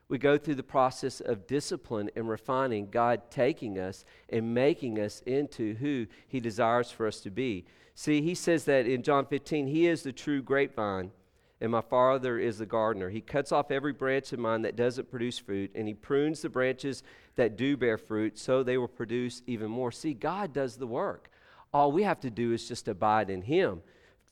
we 0.09 0.19
go 0.19 0.39
through 0.39 0.55
the 0.55 0.63
process 0.63 1.21
of 1.21 1.47
discipline 1.47 2.11
and 2.17 2.29
refining, 2.29 2.91
God 2.91 3.31
taking 3.31 3.79
us 3.79 4.05
and 4.29 4.55
making 4.55 4.99
us 4.99 5.23
into 5.27 5.75
who 5.75 6.07
He 6.27 6.41
desires 6.41 6.91
for 6.91 7.07
us 7.07 7.21
to 7.21 7.31
be. 7.31 7.67
See, 7.95 8.23
He 8.23 8.35
says 8.35 8.65
that 8.65 8.87
in 8.87 9.03
John 9.03 9.27
15, 9.27 9.67
He 9.67 9.87
is 9.87 10.03
the 10.03 10.13
true 10.13 10.41
grapevine, 10.41 11.11
and 11.61 11.73
my 11.73 11.83
Father 11.83 12.39
is 12.39 12.59
the 12.59 12.67
gardener. 12.67 13.11
He 13.11 13.21
cuts 13.21 13.53
off 13.53 13.71
every 13.71 13.93
branch 13.93 14.33
of 14.33 14.39
mine 14.39 14.63
that 14.63 14.77
doesn't 14.77 15.11
produce 15.11 15.39
fruit, 15.39 15.73
and 15.75 15.87
He 15.87 15.95
prunes 15.95 16.41
the 16.41 16.49
branches 16.49 17.03
that 17.37 17.57
do 17.57 17.77
bear 17.77 17.99
fruit, 17.99 18.39
so 18.39 18.63
they 18.63 18.79
will 18.79 18.89
produce 18.89 19.43
even 19.47 19.71
more. 19.71 19.93
See, 19.93 20.15
God 20.15 20.55
does 20.55 20.77
the 20.77 20.87
work. 20.87 21.31
All 21.73 21.93
we 21.93 22.03
have 22.05 22.21
to 22.21 22.31
do 22.31 22.53
is 22.53 22.67
just 22.67 22.89
abide 22.89 23.29
in 23.29 23.43
Him. 23.43 23.83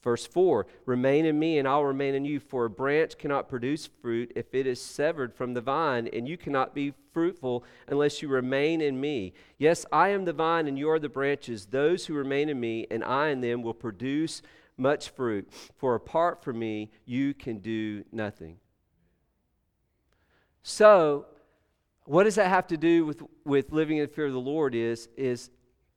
Verse 0.07 0.25
4 0.25 0.69
Remain 0.85 1.27
in 1.27 1.37
me, 1.37 1.59
and 1.59 1.67
I'll 1.67 1.83
remain 1.83 2.15
in 2.15 2.25
you. 2.25 2.39
For 2.39 2.67
a 2.67 2.71
branch 2.71 3.19
cannot 3.19 3.49
produce 3.49 3.89
fruit 3.89 4.33
if 4.37 4.55
it 4.55 4.65
is 4.65 4.81
severed 4.81 5.35
from 5.35 5.53
the 5.53 5.61
vine, 5.61 6.09
and 6.13 6.29
you 6.29 6.37
cannot 6.37 6.77
be 6.77 6.95
fruitful 7.13 7.65
unless 7.89 8.23
you 8.23 8.29
remain 8.29 8.81
in 8.81 9.01
me. 9.01 9.33
Yes, 9.59 9.85
I 9.91 10.11
am 10.11 10.25
the 10.25 10.33
vine, 10.33 10.69
and 10.69 10.79
you 10.79 10.89
are 10.91 11.01
the 11.01 11.09
branches. 11.09 11.67
Those 11.67 12.07
who 12.07 12.15
remain 12.15 12.49
in 12.49 12.61
me, 12.61 12.87
and 12.89 13.03
I 13.03 13.31
in 13.31 13.41
them, 13.41 13.63
will 13.63 13.75
produce 13.75 14.43
much 14.77 15.09
fruit. 15.09 15.49
For 15.77 15.97
apart 15.97 16.41
from 16.41 16.61
me, 16.61 16.93
you 17.05 17.35
can 17.35 17.59
do 17.59 18.05
nothing. 18.13 18.59
So, 20.63 21.27
what 22.05 22.23
does 22.23 22.37
that 22.37 22.47
have 22.47 22.69
to 22.69 22.77
do 22.77 23.05
with, 23.05 23.23
with 23.45 23.73
living 23.73 23.99
in 23.99 24.07
fear 24.07 24.27
of 24.27 24.33
the 24.35 24.39
Lord? 24.39 24.77
Is, 24.77 25.09
is 25.17 25.51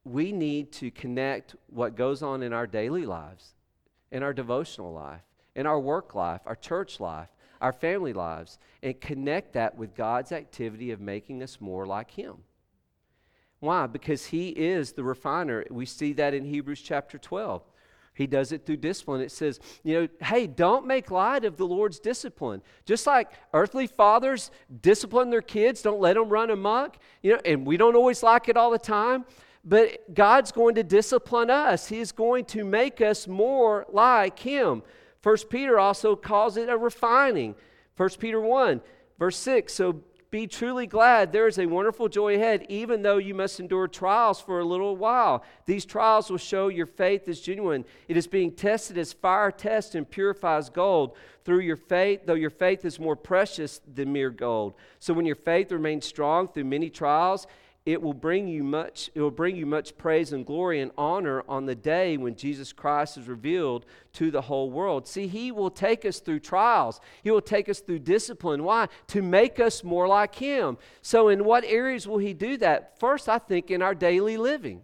we 0.03 0.31
need 0.31 0.71
to 0.71 0.89
connect 0.89 1.55
what 1.67 1.95
goes 1.95 2.23
on 2.23 2.41
in 2.41 2.53
our 2.53 2.65
daily 2.65 3.05
lives 3.05 3.53
in 4.11 4.23
our 4.23 4.33
devotional 4.33 4.93
life, 4.93 5.21
in 5.55 5.65
our 5.65 5.79
work 5.79 6.15
life, 6.15 6.41
our 6.45 6.55
church 6.55 6.99
life, 6.99 7.29
our 7.61 7.73
family 7.73 8.13
lives, 8.13 8.57
and 8.81 8.99
connect 9.01 9.53
that 9.53 9.75
with 9.77 9.95
God's 9.95 10.31
activity 10.31 10.91
of 10.91 11.01
making 11.01 11.43
us 11.43 11.59
more 11.59 11.85
like 11.85 12.11
Him. 12.11 12.37
Why? 13.59 13.87
Because 13.87 14.27
He 14.27 14.49
is 14.49 14.93
the 14.93 15.03
refiner. 15.03 15.65
We 15.69 15.85
see 15.85 16.13
that 16.13 16.33
in 16.33 16.45
Hebrews 16.45 16.81
chapter 16.81 17.17
12. 17.17 17.61
He 18.13 18.27
does 18.27 18.51
it 18.51 18.65
through 18.65 18.77
discipline. 18.77 19.21
It 19.21 19.31
says, 19.31 19.61
you 19.81 19.93
know, 19.93 20.07
hey, 20.21 20.45
don't 20.45 20.85
make 20.85 21.09
light 21.09 21.45
of 21.45 21.55
the 21.55 21.65
Lord's 21.65 21.99
discipline. 21.99 22.61
Just 22.85 23.07
like 23.07 23.31
earthly 23.53 23.87
fathers 23.87 24.51
discipline 24.81 25.29
their 25.29 25.41
kids, 25.41 25.81
don't 25.81 26.01
let 26.01 26.15
them 26.15 26.27
run 26.27 26.49
amok, 26.49 26.97
you 27.21 27.31
know, 27.31 27.39
and 27.45 27.65
we 27.65 27.77
don't 27.77 27.95
always 27.95 28.21
like 28.21 28.49
it 28.49 28.57
all 28.57 28.71
the 28.71 28.77
time. 28.77 29.23
But 29.69 30.15
God's 30.15 30.51
going 30.51 30.73
to 30.75 30.83
discipline 30.83 31.51
us. 31.51 31.87
He's 31.87 32.11
going 32.11 32.45
to 32.45 32.65
make 32.65 33.01
us 33.01 33.27
more 33.27 33.85
like 33.87 34.39
Him. 34.39 34.81
First 35.21 35.47
Peter 35.51 35.77
also 35.77 36.15
calls 36.15 36.57
it 36.57 36.69
a 36.69 36.77
refining. 36.77 37.53
First 37.95 38.19
Peter 38.19 38.41
1, 38.41 38.81
verse 39.19 39.37
6. 39.37 39.71
So 39.71 40.01
be 40.31 40.47
truly 40.47 40.87
glad. 40.87 41.31
There 41.31 41.47
is 41.47 41.59
a 41.59 41.67
wonderful 41.67 42.09
joy 42.09 42.35
ahead, 42.35 42.65
even 42.67 43.03
though 43.03 43.17
you 43.17 43.35
must 43.35 43.59
endure 43.59 43.87
trials 43.87 44.41
for 44.41 44.59
a 44.59 44.65
little 44.65 44.95
while. 44.95 45.43
These 45.67 45.85
trials 45.85 46.31
will 46.31 46.39
show 46.39 46.67
your 46.67 46.87
faith 46.87 47.27
is 47.27 47.39
genuine. 47.39 47.85
It 48.07 48.17
is 48.17 48.25
being 48.25 48.51
tested 48.53 48.97
as 48.97 49.13
fire 49.13 49.51
tests 49.51 49.93
and 49.93 50.09
purifies 50.09 50.69
gold. 50.69 51.15
Through 51.45 51.59
your 51.59 51.77
faith, 51.77 52.21
though 52.25 52.33
your 52.33 52.49
faith 52.49 52.85
is 52.85 52.99
more 52.99 53.15
precious 53.15 53.81
than 53.91 54.13
mere 54.13 54.31
gold. 54.31 54.73
So 54.97 55.13
when 55.13 55.27
your 55.27 55.35
faith 55.35 55.71
remains 55.71 56.05
strong 56.05 56.47
through 56.47 56.65
many 56.65 56.89
trials, 56.89 57.45
it 57.85 58.01
will 58.01 58.13
bring 58.13 58.47
you 58.47 58.63
much 58.63 59.09
it 59.15 59.21
will 59.21 59.31
bring 59.31 59.55
you 59.55 59.65
much 59.65 59.97
praise 59.97 60.33
and 60.33 60.45
glory 60.45 60.81
and 60.81 60.91
honor 60.97 61.43
on 61.47 61.65
the 61.65 61.75
day 61.75 62.17
when 62.17 62.35
Jesus 62.35 62.73
Christ 62.73 63.17
is 63.17 63.27
revealed 63.27 63.85
to 64.13 64.31
the 64.31 64.41
whole 64.41 64.69
world. 64.69 65.07
See, 65.07 65.27
he 65.27 65.51
will 65.51 65.71
take 65.71 66.05
us 66.05 66.19
through 66.19 66.41
trials. 66.41 66.99
He 67.23 67.31
will 67.31 67.41
take 67.41 67.69
us 67.69 67.79
through 67.79 67.99
discipline. 67.99 68.63
Why? 68.63 68.87
To 69.07 69.21
make 69.21 69.59
us 69.59 69.83
more 69.83 70.07
like 70.07 70.35
him. 70.35 70.77
So 71.01 71.29
in 71.29 71.45
what 71.45 71.63
areas 71.63 72.07
will 72.07 72.17
he 72.17 72.33
do 72.33 72.57
that? 72.57 72.99
First, 72.99 73.29
I 73.29 73.39
think 73.39 73.71
in 73.71 73.81
our 73.81 73.95
daily 73.95 74.37
living. 74.37 74.83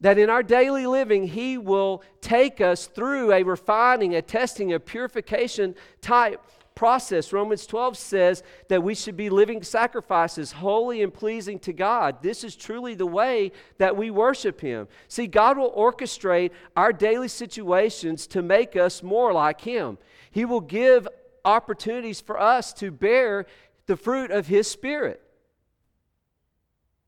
That 0.00 0.18
in 0.18 0.30
our 0.30 0.44
daily 0.44 0.86
living, 0.86 1.26
He 1.26 1.58
will 1.58 2.04
take 2.20 2.60
us 2.60 2.86
through 2.86 3.32
a 3.32 3.42
refining, 3.42 4.14
a 4.14 4.22
testing, 4.22 4.72
a 4.72 4.78
purification 4.78 5.74
type 6.00 6.40
process. 6.78 7.32
Romans 7.32 7.66
12 7.66 7.98
says 7.98 8.44
that 8.68 8.84
we 8.84 8.94
should 8.94 9.16
be 9.16 9.30
living 9.30 9.64
sacrifices, 9.64 10.52
holy 10.52 11.02
and 11.02 11.12
pleasing 11.12 11.58
to 11.58 11.72
God. 11.72 12.22
This 12.22 12.44
is 12.44 12.54
truly 12.54 12.94
the 12.94 13.04
way 13.04 13.50
that 13.78 13.96
we 13.96 14.12
worship 14.12 14.60
Him. 14.60 14.86
See, 15.08 15.26
God 15.26 15.58
will 15.58 15.72
orchestrate 15.72 16.52
our 16.76 16.92
daily 16.92 17.26
situations 17.26 18.28
to 18.28 18.42
make 18.42 18.76
us 18.76 19.02
more 19.02 19.32
like 19.32 19.60
Him. 19.62 19.98
He 20.30 20.44
will 20.44 20.60
give 20.60 21.08
opportunities 21.44 22.20
for 22.20 22.40
us 22.40 22.72
to 22.74 22.92
bear 22.92 23.46
the 23.86 23.96
fruit 23.96 24.30
of 24.30 24.46
His 24.46 24.70
Spirit. 24.70 25.20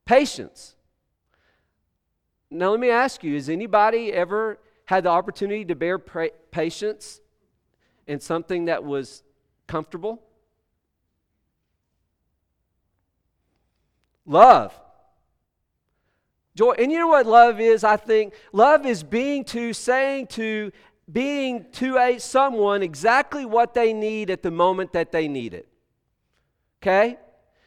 Patience. 0.04 0.74
Now, 2.50 2.72
let 2.72 2.80
me 2.80 2.90
ask 2.90 3.22
you 3.22 3.36
has 3.36 3.48
anybody 3.48 4.12
ever 4.12 4.58
had 4.86 5.04
the 5.04 5.10
opportunity 5.10 5.64
to 5.66 5.76
bear 5.76 6.00
pra- 6.00 6.30
patience 6.50 7.20
in 8.08 8.18
something 8.18 8.64
that 8.64 8.82
was 8.82 9.22
comfortable? 9.70 10.20
Love. 14.26 14.78
Joy. 16.56 16.72
And 16.72 16.90
you 16.90 16.98
know 16.98 17.06
what 17.06 17.24
love 17.24 17.60
is, 17.60 17.84
I 17.84 17.96
think? 17.96 18.34
Love 18.52 18.84
is 18.84 19.04
being 19.04 19.44
to, 19.44 19.72
saying 19.72 20.26
to, 20.28 20.72
being 21.10 21.66
to 21.72 21.98
a 21.98 22.18
someone 22.18 22.82
exactly 22.82 23.44
what 23.44 23.74
they 23.74 23.92
need 23.92 24.28
at 24.28 24.42
the 24.42 24.50
moment 24.50 24.92
that 24.92 25.12
they 25.12 25.28
need 25.28 25.54
it. 25.54 25.68
Okay? 26.82 27.16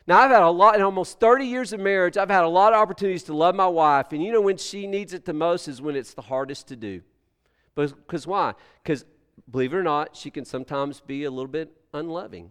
Now, 0.05 0.19
I've 0.19 0.31
had 0.31 0.41
a 0.41 0.49
lot, 0.49 0.75
in 0.75 0.81
almost 0.81 1.21
30 1.21 1.45
years 1.45 1.71
of 1.71 1.79
marriage, 1.79 2.17
I've 2.17 2.29
had 2.29 2.43
a 2.43 2.49
lot 2.49 2.73
of 2.73 2.79
opportunities 2.79 3.23
to 3.23 3.33
love 3.33 3.55
my 3.55 3.67
wife. 3.67 4.11
And 4.11 4.21
you 4.21 4.33
know 4.33 4.41
when 4.41 4.57
she 4.57 4.87
needs 4.87 5.13
it 5.13 5.23
the 5.23 5.33
most 5.33 5.69
is 5.69 5.81
when 5.81 5.95
it's 5.95 6.13
the 6.13 6.21
hardest 6.21 6.67
to 6.67 6.75
do. 6.75 7.01
Because 7.75 8.27
why? 8.27 8.55
Because, 8.83 9.05
believe 9.49 9.73
it 9.73 9.77
or 9.77 9.83
not, 9.83 10.17
she 10.17 10.29
can 10.29 10.43
sometimes 10.43 10.99
be 10.99 11.23
a 11.23 11.31
little 11.31 11.47
bit 11.47 11.71
unloving. 11.93 12.49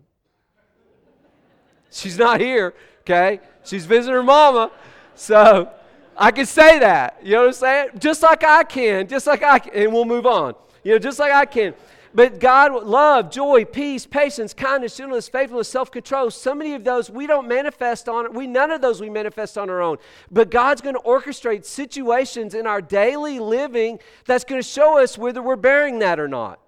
She's 1.90 2.16
not 2.16 2.40
here, 2.40 2.74
okay? 3.00 3.40
She's 3.64 3.84
visiting 3.84 4.14
her 4.14 4.22
mama. 4.22 4.70
So 5.14 5.70
I 6.16 6.30
can 6.30 6.46
say 6.46 6.78
that. 6.78 7.18
You 7.22 7.32
know 7.32 7.40
what 7.40 7.46
I'm 7.48 7.52
saying? 7.52 7.88
Just 7.98 8.22
like 8.22 8.44
I 8.44 8.62
can, 8.62 9.08
just 9.08 9.26
like 9.26 9.42
I 9.42 9.58
can, 9.58 9.74
and 9.74 9.92
we'll 9.92 10.04
move 10.04 10.26
on. 10.26 10.54
You 10.84 10.92
know, 10.92 10.98
just 10.98 11.18
like 11.18 11.32
I 11.32 11.44
can. 11.44 11.74
But 12.14 12.40
God, 12.40 12.84
love, 12.84 13.30
joy, 13.30 13.64
peace, 13.64 14.06
patience, 14.06 14.52
kindness, 14.52 14.96
gentleness, 14.96 15.28
faithfulness, 15.28 15.68
self 15.68 15.90
control, 15.90 16.30
so 16.30 16.54
many 16.54 16.74
of 16.74 16.84
those 16.84 17.10
we 17.10 17.26
don't 17.26 17.48
manifest 17.48 18.08
on, 18.08 18.34
we 18.34 18.46
none 18.46 18.70
of 18.70 18.80
those 18.80 19.00
we 19.00 19.10
manifest 19.10 19.56
on 19.58 19.70
our 19.70 19.80
own. 19.80 19.96
But 20.30 20.50
God's 20.50 20.82
going 20.82 20.94
to 20.94 21.00
orchestrate 21.00 21.64
situations 21.64 22.54
in 22.54 22.66
our 22.66 22.82
daily 22.82 23.38
living 23.40 23.98
that's 24.26 24.44
going 24.44 24.60
to 24.60 24.68
show 24.68 25.02
us 25.02 25.18
whether 25.18 25.42
we're 25.42 25.56
bearing 25.56 25.98
that 26.00 26.20
or 26.20 26.28
not. 26.28 26.60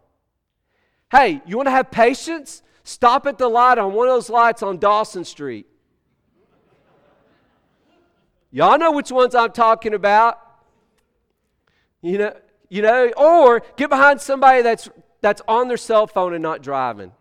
Hey, 1.14 1.40
you 1.47 1.56
want 1.56 1.68
to 1.68 1.71
have 1.71 1.92
patience? 1.92 2.64
Stop 2.83 3.28
at 3.28 3.38
the 3.38 3.47
light 3.47 3.78
on 3.78 3.92
one 3.92 4.09
of 4.09 4.14
those 4.14 4.28
lights 4.28 4.64
on 4.64 4.78
Dawson 4.78 5.25
Street. 5.25 5.64
Y'all 8.50 8.76
know 8.78 8.90
which 8.90 9.12
ones 9.12 9.33
I'm 9.33 9.52
talking 9.52 9.94
about. 9.94 10.40
You 12.02 12.18
know, 12.18 12.37
you 12.68 12.83
know, 12.83 13.12
or 13.16 13.62
get 13.76 13.90
behind 13.90 14.21
somebody 14.21 14.62
that's 14.62 14.88
that's 15.21 15.40
on 15.47 15.68
their 15.68 15.76
cell 15.76 16.09
phone 16.09 16.35
and 16.35 16.42
not 16.42 16.62
driving. 16.62 17.12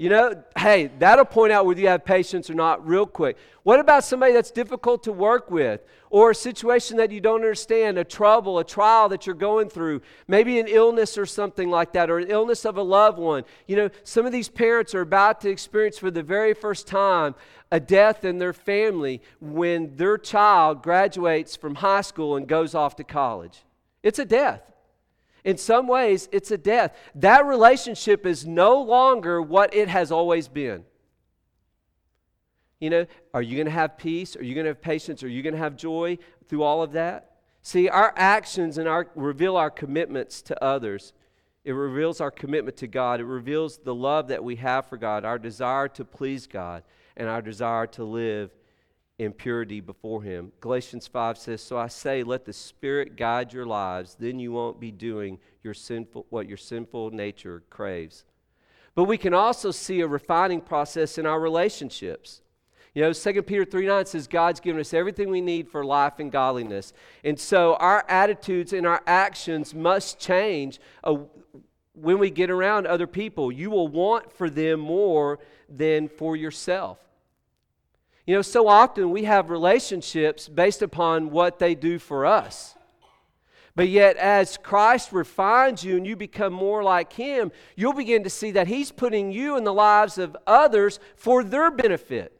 You 0.00 0.10
know, 0.10 0.44
hey, 0.56 0.92
that'll 1.00 1.24
point 1.24 1.50
out 1.50 1.66
whether 1.66 1.80
you 1.80 1.88
have 1.88 2.04
patience 2.04 2.48
or 2.48 2.54
not 2.54 2.86
real 2.86 3.04
quick. 3.04 3.36
What 3.64 3.80
about 3.80 4.04
somebody 4.04 4.32
that's 4.32 4.52
difficult 4.52 5.02
to 5.02 5.12
work 5.12 5.50
with 5.50 5.80
or 6.08 6.30
a 6.30 6.34
situation 6.36 6.98
that 6.98 7.10
you 7.10 7.20
don't 7.20 7.40
understand, 7.40 7.98
a 7.98 8.04
trouble, 8.04 8.60
a 8.60 8.64
trial 8.64 9.08
that 9.08 9.26
you're 9.26 9.34
going 9.34 9.68
through, 9.68 10.00
maybe 10.28 10.60
an 10.60 10.68
illness 10.68 11.18
or 11.18 11.26
something 11.26 11.68
like 11.68 11.94
that, 11.94 12.10
or 12.10 12.18
an 12.18 12.30
illness 12.30 12.64
of 12.64 12.76
a 12.76 12.82
loved 12.82 13.18
one? 13.18 13.42
You 13.66 13.74
know, 13.74 13.90
some 14.04 14.24
of 14.24 14.30
these 14.30 14.48
parents 14.48 14.94
are 14.94 15.00
about 15.00 15.40
to 15.40 15.50
experience 15.50 15.98
for 15.98 16.12
the 16.12 16.22
very 16.22 16.54
first 16.54 16.86
time 16.86 17.34
a 17.72 17.80
death 17.80 18.24
in 18.24 18.38
their 18.38 18.52
family 18.52 19.20
when 19.40 19.96
their 19.96 20.16
child 20.16 20.80
graduates 20.80 21.56
from 21.56 21.74
high 21.74 22.02
school 22.02 22.36
and 22.36 22.46
goes 22.46 22.72
off 22.72 22.94
to 22.96 23.04
college. 23.04 23.64
It's 24.04 24.20
a 24.20 24.24
death. 24.24 24.62
In 25.44 25.56
some 25.56 25.86
ways, 25.86 26.28
it's 26.32 26.50
a 26.50 26.58
death. 26.58 26.96
That 27.14 27.46
relationship 27.46 28.26
is 28.26 28.46
no 28.46 28.82
longer 28.82 29.40
what 29.40 29.74
it 29.74 29.88
has 29.88 30.10
always 30.10 30.48
been. 30.48 30.84
You 32.80 32.90
know, 32.90 33.06
are 33.34 33.42
you 33.42 33.56
going 33.56 33.66
to 33.66 33.72
have 33.72 33.98
peace? 33.98 34.36
Are 34.36 34.42
you 34.42 34.54
going 34.54 34.64
to 34.64 34.70
have 34.70 34.80
patience? 34.80 35.22
Are 35.22 35.28
you 35.28 35.42
going 35.42 35.54
to 35.54 35.58
have 35.58 35.76
joy 35.76 36.18
through 36.48 36.62
all 36.62 36.82
of 36.82 36.92
that? 36.92 37.32
See, 37.62 37.88
our 37.88 38.12
actions 38.16 38.78
and 38.78 38.88
our 38.88 39.08
reveal 39.14 39.56
our 39.56 39.70
commitments 39.70 40.42
to 40.42 40.64
others. 40.64 41.12
It 41.64 41.72
reveals 41.72 42.20
our 42.20 42.30
commitment 42.30 42.76
to 42.78 42.86
God. 42.86 43.20
It 43.20 43.26
reveals 43.26 43.78
the 43.78 43.94
love 43.94 44.28
that 44.28 44.42
we 44.42 44.56
have 44.56 44.86
for 44.86 44.96
God, 44.96 45.24
our 45.24 45.38
desire 45.38 45.88
to 45.88 46.04
please 46.04 46.46
God, 46.46 46.82
and 47.16 47.28
our 47.28 47.42
desire 47.42 47.86
to 47.88 48.04
live 48.04 48.50
in 49.18 49.32
purity 49.32 49.80
before 49.80 50.22
Him. 50.22 50.52
Galatians 50.60 51.06
5 51.06 51.38
says, 51.38 51.60
So 51.60 51.76
I 51.76 51.88
say, 51.88 52.22
let 52.22 52.44
the 52.44 52.52
Spirit 52.52 53.16
guide 53.16 53.52
your 53.52 53.66
lives, 53.66 54.16
then 54.18 54.38
you 54.38 54.52
won't 54.52 54.80
be 54.80 54.92
doing 54.92 55.38
your 55.62 55.74
sinful, 55.74 56.26
what 56.30 56.48
your 56.48 56.56
sinful 56.56 57.10
nature 57.10 57.62
craves. 57.68 58.24
But 58.94 59.04
we 59.04 59.18
can 59.18 59.34
also 59.34 59.70
see 59.70 60.00
a 60.00 60.06
refining 60.06 60.60
process 60.60 61.18
in 61.18 61.26
our 61.26 61.40
relationships. 61.40 62.42
You 62.94 63.02
know, 63.02 63.12
2 63.12 63.42
Peter 63.42 63.64
3 63.64 63.86
9 63.86 64.06
says 64.06 64.26
God's 64.26 64.60
given 64.60 64.80
us 64.80 64.94
everything 64.94 65.30
we 65.30 65.40
need 65.40 65.68
for 65.68 65.84
life 65.84 66.14
and 66.18 66.32
godliness. 66.32 66.92
And 67.22 67.38
so 67.38 67.74
our 67.76 68.04
attitudes 68.08 68.72
and 68.72 68.86
our 68.86 69.02
actions 69.06 69.74
must 69.74 70.18
change 70.18 70.80
uh, 71.04 71.16
when 71.92 72.18
we 72.18 72.30
get 72.30 72.50
around 72.50 72.86
other 72.86 73.06
people. 73.06 73.52
You 73.52 73.70
will 73.70 73.88
want 73.88 74.32
for 74.32 74.48
them 74.48 74.80
more 74.80 75.38
than 75.68 76.08
for 76.08 76.34
yourself. 76.34 76.98
You 78.28 78.34
know, 78.34 78.42
so 78.42 78.68
often 78.68 79.10
we 79.10 79.24
have 79.24 79.48
relationships 79.48 80.50
based 80.50 80.82
upon 80.82 81.30
what 81.30 81.58
they 81.58 81.74
do 81.74 81.98
for 81.98 82.26
us. 82.26 82.74
But 83.74 83.88
yet, 83.88 84.18
as 84.18 84.58
Christ 84.58 85.12
refines 85.12 85.82
you 85.82 85.96
and 85.96 86.06
you 86.06 86.14
become 86.14 86.52
more 86.52 86.82
like 86.82 87.14
Him, 87.14 87.50
you'll 87.74 87.94
begin 87.94 88.24
to 88.24 88.28
see 88.28 88.50
that 88.50 88.66
He's 88.66 88.92
putting 88.92 89.32
you 89.32 89.56
in 89.56 89.64
the 89.64 89.72
lives 89.72 90.18
of 90.18 90.36
others 90.46 91.00
for 91.16 91.42
their 91.42 91.70
benefit 91.70 92.37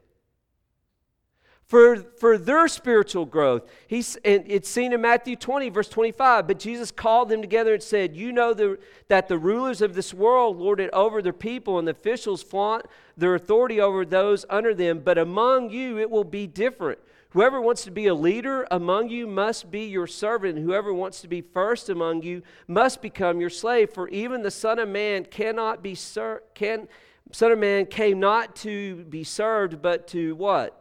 for, 1.69 1.97
for 1.97 2.39
their 2.39 2.67
spiritual 2.67 3.25
growth. 3.25 3.69
He's, 3.85 4.15
and 4.25 4.43
it's 4.47 4.67
seen 4.67 4.91
in 4.91 5.01
Matthew 5.01 5.35
20, 5.35 5.69
verse 5.69 5.87
25. 5.87 6.47
But 6.47 6.57
Jesus 6.57 6.89
called 6.89 7.29
them 7.29 7.41
together 7.41 7.75
and 7.75 7.83
said, 7.83 8.15
You 8.15 8.31
know 8.31 8.55
the, 8.55 8.79
that 9.07 9.27
the 9.27 9.37
rulers 9.37 9.83
of 9.83 9.93
this 9.93 10.11
world 10.11 10.57
lord 10.57 10.79
it 10.79 10.89
over 10.91 11.21
their 11.21 11.31
people, 11.31 11.77
and 11.77 11.87
the 11.87 11.91
officials 11.91 12.41
flaunt 12.41 12.87
their 13.15 13.35
authority 13.35 13.79
over 13.79 14.03
those 14.03 14.45
under 14.49 14.73
them. 14.73 15.01
But 15.05 15.19
among 15.19 15.69
you 15.69 15.99
it 15.99 16.09
will 16.09 16.23
be 16.23 16.47
different. 16.47 16.97
Whoever 17.33 17.61
wants 17.61 17.83
to 17.83 17.91
be 17.91 18.07
a 18.07 18.15
leader 18.15 18.65
among 18.71 19.09
you 19.09 19.27
must 19.27 19.69
be 19.69 19.85
your 19.85 20.07
servant. 20.07 20.57
Whoever 20.57 20.91
wants 20.91 21.21
to 21.21 21.27
be 21.27 21.41
first 21.41 21.87
among 21.89 22.23
you 22.23 22.41
must 22.67 22.99
become 22.99 23.39
your 23.39 23.51
slave. 23.51 23.91
For 23.91 24.09
even 24.09 24.41
the 24.41 24.49
Son 24.49 24.79
of 24.79 24.89
Man 24.89 25.23
cannot 25.23 25.83
be 25.83 25.93
served. 25.93 26.45
Can, 26.55 26.87
Son 27.31 27.51
of 27.51 27.59
Man 27.59 27.85
came 27.85 28.19
not 28.19 28.55
to 28.57 29.03
be 29.05 29.23
served, 29.23 29.83
but 29.83 30.07
to 30.07 30.33
what? 30.33 30.75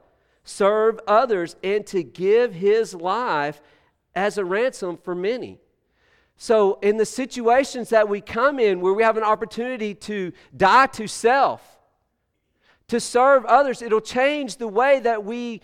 Serve 0.48 0.98
others, 1.06 1.56
and 1.62 1.86
to 1.86 2.02
give 2.02 2.54
his 2.54 2.94
life 2.94 3.60
as 4.14 4.38
a 4.38 4.44
ransom 4.44 4.96
for 4.96 5.14
many. 5.14 5.58
So, 6.36 6.78
in 6.80 6.96
the 6.96 7.04
situations 7.04 7.90
that 7.90 8.08
we 8.08 8.20
come 8.20 8.58
in 8.58 8.80
where 8.80 8.94
we 8.94 9.02
have 9.02 9.16
an 9.16 9.24
opportunity 9.24 9.94
to 9.94 10.32
die 10.56 10.86
to 10.86 11.06
self, 11.06 11.78
to 12.88 13.00
serve 13.00 13.44
others, 13.44 13.82
it'll 13.82 14.00
change 14.00 14.56
the 14.56 14.68
way 14.68 15.00
that 15.00 15.24
we 15.24 15.60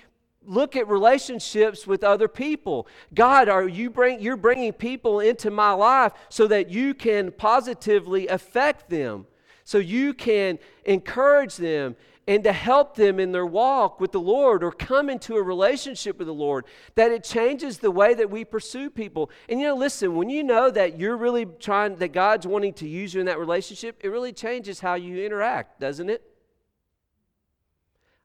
look 0.47 0.77
at 0.77 0.87
relationships 0.89 1.87
with 1.87 2.05
other 2.05 2.29
people. 2.29 2.87
God, 3.15 3.49
are 3.49 3.67
you 3.67 3.89
bring 3.89 4.21
you're 4.21 4.37
bringing 4.37 4.73
people 4.73 5.21
into 5.21 5.51
my 5.51 5.73
life 5.73 6.13
so 6.29 6.47
that 6.49 6.69
you 6.69 6.93
can 6.93 7.33
positively 7.33 8.29
affect 8.29 8.91
them, 8.91 9.27
so 9.65 9.79
you 9.79 10.13
can 10.13 10.59
encourage 10.85 11.57
them 11.57 11.97
and 12.27 12.43
to 12.45 12.53
help 12.53 12.95
them 12.95 13.21
in 13.21 13.33
their 13.33 13.45
walk 13.45 14.01
with 14.01 14.13
the 14.13 14.21
Lord 14.21 14.65
or 14.65 14.73
come 14.73 15.11
into 15.11 15.37
a 15.37 15.43
relationship 15.43 16.19
with 16.19 16.27
the 16.27 16.35
Lord, 16.35 16.65
that 16.95 17.13
it 17.13 17.23
changes 17.23 17.79
the 17.79 17.91
way 17.91 18.15
that 18.15 18.31
we 18.31 18.45
pursue 18.45 18.89
people. 18.89 19.31
And 19.49 19.61
you 19.61 19.67
know, 19.67 19.77
listen, 19.77 20.17
when 20.17 20.31
you 20.31 20.43
know 20.43 20.71
that 20.71 20.99
you're 20.99 21.17
really 21.17 21.45
trying, 21.45 21.97
that 21.97 22.13
God's 22.13 22.47
wanting 22.47 22.73
to 22.75 22.89
use 22.89 23.13
you 23.13 23.21
in 23.21 23.27
that 23.27 23.39
relationship, 23.39 24.01
it 24.03 24.09
really 24.09 24.33
changes 24.33 24.81
how 24.81 24.95
you 24.95 25.25
interact, 25.25 25.81
doesn't 25.81 26.09
it? 26.09 26.23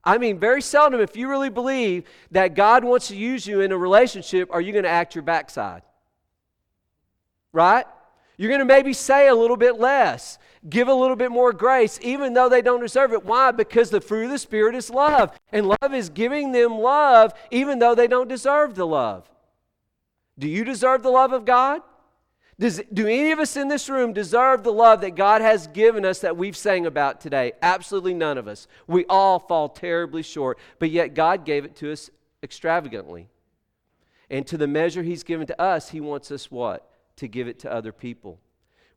I 0.03 0.17
mean, 0.17 0.39
very 0.39 0.61
seldom, 0.61 1.01
if 1.01 1.17
you 1.17 1.29
really 1.29 1.49
believe 1.49 2.05
that 2.31 2.55
God 2.55 2.85
wants 2.85 3.09
to 3.09 3.17
use 3.17 3.45
you 3.45 3.59
in 3.59 3.73
a 3.73 3.77
relationship, 3.77 4.49
are 4.51 4.61
you 4.61 4.71
going 4.71 4.83
to 4.83 4.89
act 4.89 5.13
your 5.13 5.23
backside? 5.23 5.81
Right? 7.51 7.85
You're 8.37 8.49
going 8.49 8.59
to 8.59 8.65
maybe 8.65 8.93
say 8.93 9.27
a 9.27 9.35
little 9.35 9.57
bit 9.57 9.77
less 9.77 10.39
give 10.67 10.87
a 10.87 10.93
little 10.93 11.15
bit 11.15 11.31
more 11.31 11.53
grace, 11.53 11.99
even 12.01 12.33
though 12.33 12.49
they 12.49 12.61
don't 12.61 12.81
deserve 12.81 13.13
it. 13.13 13.23
Why? 13.23 13.51
Because 13.51 13.89
the 13.89 14.01
fruit 14.01 14.25
of 14.25 14.31
the 14.31 14.39
Spirit 14.39 14.75
is 14.75 14.89
love. 14.89 15.37
And 15.51 15.67
love 15.67 15.93
is 15.93 16.09
giving 16.09 16.51
them 16.51 16.79
love, 16.79 17.33
even 17.51 17.79
though 17.79 17.95
they 17.95 18.07
don't 18.07 18.27
deserve 18.27 18.75
the 18.75 18.87
love. 18.87 19.29
Do 20.37 20.47
you 20.47 20.63
deserve 20.63 21.03
the 21.03 21.11
love 21.11 21.31
of 21.31 21.45
God? 21.45 21.81
Does, 22.59 22.81
do 22.91 23.07
any 23.07 23.31
of 23.31 23.39
us 23.39 23.55
in 23.55 23.69
this 23.69 23.87
room 23.87 24.11
deserve 24.11 24.63
the 24.63 24.73
love 24.73 24.99
that 25.01 25.15
God 25.15 25.41
has 25.41 25.67
given 25.67 26.03
us 26.03 26.19
that 26.19 26.35
we've 26.35 26.57
sang 26.57 26.85
about 26.85 27.21
today? 27.21 27.53
Absolutely 27.61 28.13
none 28.13 28.37
of 28.37 28.49
us. 28.49 28.67
We 28.85 29.05
all 29.05 29.39
fall 29.39 29.69
terribly 29.69 30.23
short, 30.23 30.59
but 30.77 30.89
yet 30.89 31.13
God 31.13 31.45
gave 31.45 31.63
it 31.63 31.77
to 31.77 31.91
us 31.93 32.09
extravagantly. 32.43 33.29
And 34.29 34.45
to 34.47 34.57
the 34.57 34.67
measure 34.67 35.03
He's 35.03 35.23
given 35.23 35.47
to 35.47 35.61
us, 35.61 35.89
He 35.89 36.01
wants 36.01 36.31
us 36.31 36.51
what? 36.51 36.91
To 37.17 37.29
give 37.29 37.47
it 37.47 37.59
to 37.59 37.71
other 37.71 37.93
people 37.93 38.39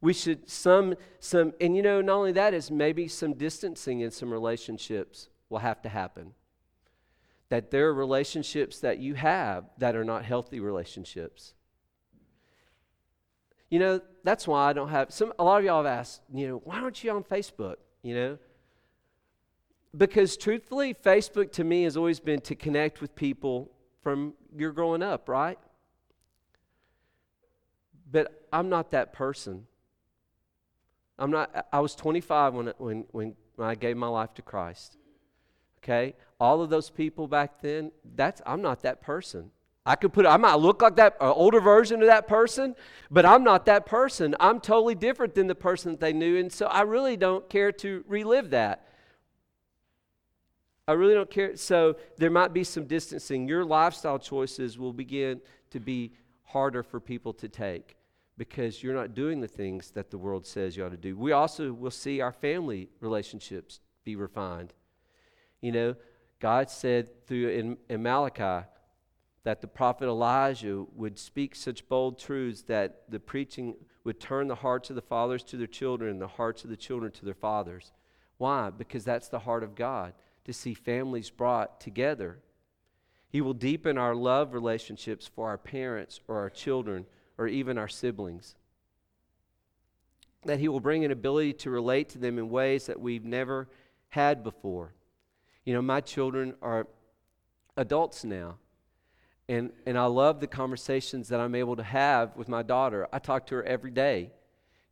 we 0.03 0.13
should 0.13 0.51
some 0.51 0.97
some 1.21 1.55
and 1.61 1.75
you 1.75 1.81
know 1.81 2.03
not 2.03 2.17
only 2.17 2.33
that 2.33 2.53
is 2.53 2.71
maybe 2.71 3.09
some 3.09 3.33
distancing 3.35 4.01
in 4.01 4.11
some 4.11 4.31
relationships 4.31 5.29
will 5.49 5.61
have 5.61 5.81
to 5.83 5.89
happen. 5.89 6.35
That 7.49 7.71
there 7.71 7.87
are 7.89 7.95
relationships 7.95 8.81
that 8.81 8.99
you 8.99 9.15
have 9.15 9.65
that 9.79 9.95
are 9.95 10.05
not 10.05 10.25
healthy 10.25 10.59
relationships. 10.59 11.55
You 13.71 13.79
know 13.79 14.01
that's 14.25 14.47
why 14.47 14.69
i 14.69 14.73
don't 14.73 14.89
have 14.89 15.13
some 15.13 15.33
a 15.39 15.45
lot 15.45 15.61
of 15.61 15.65
y'all 15.65 15.83
have 15.83 15.99
asked 16.01 16.21
you 16.35 16.47
know 16.47 16.61
why 16.65 16.81
aren't 16.81 17.03
you 17.03 17.11
on 17.13 17.25
facebook? 17.25 17.77
You 18.03 18.15
know? 18.15 18.39
Because 19.97 20.37
truthfully 20.37 20.95
facebook 20.95 21.53
to 21.53 21.65
me 21.65 21.85
has 21.85 21.97
always 21.97 22.19
been 22.19 22.41
to 22.41 22.57
connect 22.57 23.01
with 23.01 23.15
people 23.15 23.71
from 24.03 24.35
your 24.55 24.73
growing 24.73 25.03
up 25.03 25.29
right? 25.29 25.61
But 28.11 28.47
i'm 28.53 28.69
not 28.69 28.91
that 28.91 29.13
person 29.13 29.69
I'm 31.19 31.31
not, 31.31 31.67
I 31.73 31.81
was 31.81 31.95
25 31.95 32.55
when, 32.55 32.73
when, 32.79 33.05
when, 33.11 33.37
I 33.59 33.75
gave 33.75 33.97
my 33.97 34.09
life 34.09 34.35
to 34.35 34.43
Christ. 34.43 34.97
Okay? 35.79 36.15
All 36.41 36.63
of 36.63 36.71
those 36.71 36.91
people 36.91 37.29
back 37.29 37.61
then, 37.61 37.93
that's, 38.17 38.41
I'm 38.47 38.63
not 38.63 38.83
that 38.83 39.03
person. 39.03 39.51
I 39.85 39.97
could 39.97 40.13
put, 40.13 40.27
I 40.27 40.37
might 40.37 40.55
look 40.55 40.81
like 40.81 40.97
that 40.97 41.17
uh, 41.21 41.33
older 41.33 41.61
version 41.61 42.01
of 42.03 42.07
that 42.07 42.29
person, 42.29 42.77
but 43.11 43.27
I'm 43.27 43.43
not 43.43 43.67
that 43.67 43.85
person. 43.85 44.35
I'm 44.39 44.61
totally 44.61 44.95
different 44.95 45.35
than 45.35 45.49
the 45.49 45.55
person 45.55 45.93
that 45.93 46.01
they 46.01 46.13
knew. 46.13 46.39
And 46.39 46.53
so 46.53 46.67
I 46.67 46.83
really 46.83 47.17
don't 47.17 47.49
care 47.49 47.73
to 47.73 48.05
relive 48.07 48.51
that. 48.51 48.87
I 50.87 50.93
really 50.93 51.15
don't 51.15 51.31
care. 51.31 51.57
So 51.57 51.97
there 52.17 52.31
might 52.31 52.53
be 52.53 52.65
some 52.65 52.87
distancing. 52.87 53.49
Your 53.49 53.65
lifestyle 53.65 54.19
choices 54.19 54.79
will 54.79 54.93
begin 54.93 55.41
to 55.71 55.81
be 55.81 56.13
harder 56.45 56.83
for 56.83 57.01
people 57.01 57.33
to 57.35 57.49
take 57.49 57.97
because 58.39 58.83
you're 58.83 58.95
not 58.95 59.15
doing 59.15 59.41
the 59.41 59.49
things 59.49 59.91
that 59.91 60.11
the 60.11 60.19
world 60.19 60.47
says 60.47 60.77
you 60.77 60.85
ought 60.85 60.91
to 60.91 60.97
do. 60.97 61.17
We 61.17 61.33
also 61.33 61.73
will 61.73 61.91
see 61.91 62.21
our 62.21 62.33
family 62.33 62.89
relationships 63.01 63.81
be 64.05 64.17
refined. 64.17 64.73
You 65.61 65.73
know, 65.73 65.97
God 66.41 66.71
said 66.71 67.27
through 67.27 67.51
in, 67.51 67.77
in 67.89 68.03
Malachi 68.03 68.67
that 69.45 69.61
the 69.61 69.67
prophet 69.67 70.07
Elijah 70.07 70.85
would 70.95 71.19
speak 71.19 71.55
such 71.55 71.89
bold 71.89 72.19
truths 72.19 72.63
that 72.63 73.05
the 73.09 73.21
preaching 73.21 73.75
would 74.05 74.21
turn 74.21 74.49
the 74.49 74.55
hearts 74.55 74.91
of 74.91 74.97
the 74.97 75.03
fathers 75.03 75.43
to 75.45 75.57
their 75.57 75.67
children 75.67 76.11
and 76.11 76.21
the 76.21 76.27
hearts 76.27 76.65
of 76.65 76.71
the 76.71 76.77
children 76.77 77.13
to 77.13 77.25
their 77.25 77.35
fathers. 77.35 77.93
Why? 78.39 78.71
Because 78.71 79.05
that's 79.05 79.29
the 79.29 79.41
heart 79.41 79.63
of 79.63 79.75
God, 79.75 80.15
to 80.45 80.53
see 80.53 80.75
families 80.75 81.31
brought 81.31 81.81
together. 81.81 82.39
He 83.29 83.41
will 83.41 83.55
deepen 83.55 83.99
our 83.99 84.15
love 84.15 84.53
relationships 84.53 85.31
for 85.33 85.49
our 85.49 85.59
parents 85.59 86.21
or 86.29 86.39
our 86.39 86.51
children 86.51 87.07
or 87.39 87.47
even 87.47 87.79
our 87.79 87.89
siblings. 87.89 88.55
That 90.45 90.59
He 90.59 90.69
will 90.69 90.81
bring 90.81 91.05
an 91.05 91.11
ability 91.11 91.55
to 91.55 91.71
relate 91.71 92.09
to 92.11 92.19
them 92.19 92.39
in 92.39 92.51
ways 92.51 92.87
that 92.87 93.01
we've 93.01 93.25
never 93.25 93.69
had 94.09 94.43
before. 94.43 94.93
You 95.65 95.75
know, 95.75 95.83
my 95.83 96.01
children 96.01 96.55
are 96.61 96.87
adults 97.77 98.25
now. 98.25 98.57
And, 99.49 99.71
and 99.87 99.99
I 99.99 100.07
love 100.07 100.41
the 100.41 100.47
conversations 100.47 101.29
that 101.29 101.41
I'm 101.41 101.55
able 101.55 101.77
to 101.77 101.83
have 101.83 102.37
with 102.37 102.49
my 102.49 102.63
daughter. 102.63 103.09
I 103.13 103.19
talk 103.19 103.47
to 103.49 103.57
her 103.57 103.65
every 103.65 103.91
day. 103.91 104.31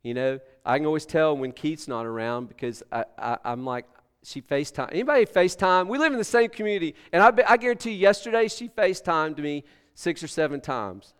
You 0.03 0.13
know, 0.13 0.39
I 0.65 0.77
can 0.77 0.85
always 0.85 1.05
tell 1.05 1.37
when 1.37 1.51
Keith's 1.51 1.87
not 1.87 2.05
around 2.05 2.47
because 2.47 2.83
I, 2.91 3.05
I, 3.17 3.37
am 3.45 3.65
like, 3.65 3.85
she 4.23 4.41
FaceTime. 4.41 4.89
Anybody 4.91 5.25
FaceTime? 5.25 5.87
We 5.87 5.97
live 5.97 6.11
in 6.11 6.17
the 6.17 6.23
same 6.23 6.49
community. 6.49 6.95
And 7.11 7.23
I, 7.23 7.31
I 7.47 7.57
guarantee 7.57 7.91
you, 7.91 7.97
yesterday 7.97 8.47
she 8.47 8.69
FaceTimed 8.69 9.37
me 9.37 9.63
six 9.93 10.23
or 10.23 10.27
seven 10.27 10.61
times 10.61 11.13